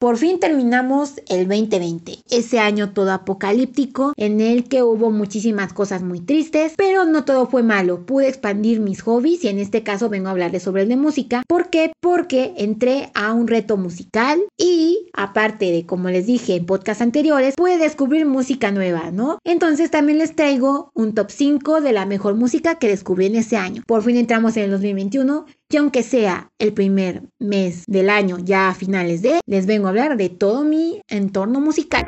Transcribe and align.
Por 0.00 0.16
fin 0.16 0.40
terminamos 0.40 1.20
el 1.28 1.46
2020, 1.46 2.20
ese 2.30 2.58
año 2.58 2.94
todo 2.94 3.12
apocalíptico 3.12 4.14
en 4.16 4.40
el 4.40 4.64
que 4.64 4.82
hubo 4.82 5.10
muchísimas 5.10 5.74
cosas 5.74 6.02
muy 6.02 6.20
tristes, 6.20 6.72
pero 6.78 7.04
no 7.04 7.26
todo 7.26 7.46
fue 7.46 7.62
malo. 7.62 8.06
Pude 8.06 8.26
expandir 8.26 8.80
mis 8.80 9.02
hobbies 9.02 9.44
y 9.44 9.48
en 9.48 9.58
este 9.58 9.82
caso 9.82 10.08
vengo 10.08 10.28
a 10.28 10.30
hablarles 10.30 10.62
sobre 10.62 10.84
el 10.84 10.88
de 10.88 10.96
música. 10.96 11.42
¿Por 11.46 11.68
qué? 11.68 11.92
Porque 12.00 12.54
entré 12.56 13.10
a 13.12 13.34
un 13.34 13.46
reto 13.46 13.76
musical 13.76 14.40
y 14.56 15.10
aparte 15.12 15.70
de 15.70 15.84
como 15.84 16.08
les 16.08 16.24
dije 16.24 16.54
en 16.54 16.64
podcast 16.64 17.02
anteriores, 17.02 17.56
pude 17.56 17.76
descubrir 17.76 18.24
música 18.24 18.70
nueva, 18.70 19.10
¿no? 19.10 19.38
Entonces 19.44 19.90
también 19.90 20.16
les 20.16 20.34
traigo 20.34 20.92
un 20.94 21.12
top 21.14 21.30
5 21.30 21.82
de 21.82 21.92
la 21.92 22.06
mejor 22.06 22.36
música 22.36 22.76
que 22.76 22.88
descubrí 22.88 23.26
en 23.26 23.36
ese 23.36 23.58
año. 23.58 23.82
Por 23.86 24.02
fin 24.02 24.16
entramos 24.16 24.56
en 24.56 24.62
el 24.62 24.70
2021 24.70 25.44
y 25.70 25.76
aunque 25.76 26.02
sea 26.02 26.50
el 26.58 26.72
primer 26.72 27.22
mes 27.38 27.84
del 27.86 28.10
año, 28.10 28.38
ya 28.38 28.70
a 28.70 28.74
finales 28.74 29.22
de, 29.22 29.40
les 29.46 29.66
vengo 29.66 29.86
a 29.86 29.90
hablar 29.90 30.16
de 30.16 30.28
todo 30.28 30.64
mi 30.64 31.00
entorno 31.08 31.60
musical. 31.60 32.04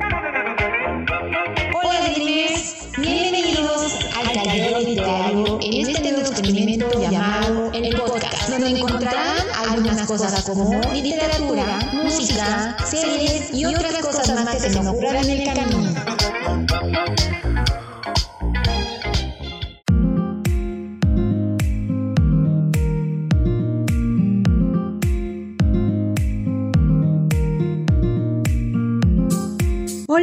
Hola 1.72 2.00
Dreamers, 2.12 2.88
bienvenidos 2.98 4.00
al 4.16 4.32
taller 4.32 4.82
literario 4.82 5.60
en 5.62 5.86
este 5.86 6.10
nuevo 6.10 6.28
experimento 6.28 7.00
llamado 7.00 7.70
el 7.72 7.94
podcast, 7.94 8.50
donde 8.50 8.80
encontrarán 8.80 9.46
algunas 9.68 10.06
cosas 10.08 10.44
como 10.44 10.80
literatura, 10.92 11.78
música, 11.92 12.76
series 12.84 13.54
y 13.54 13.64
otras 13.64 13.96
cosas 13.98 14.44
más 14.44 14.60
que 14.60 14.70
se 14.70 14.82
me 14.82 14.88
ocurran 14.88 15.24
en 15.24 15.40
el 15.40 15.54
camino. 15.54 15.71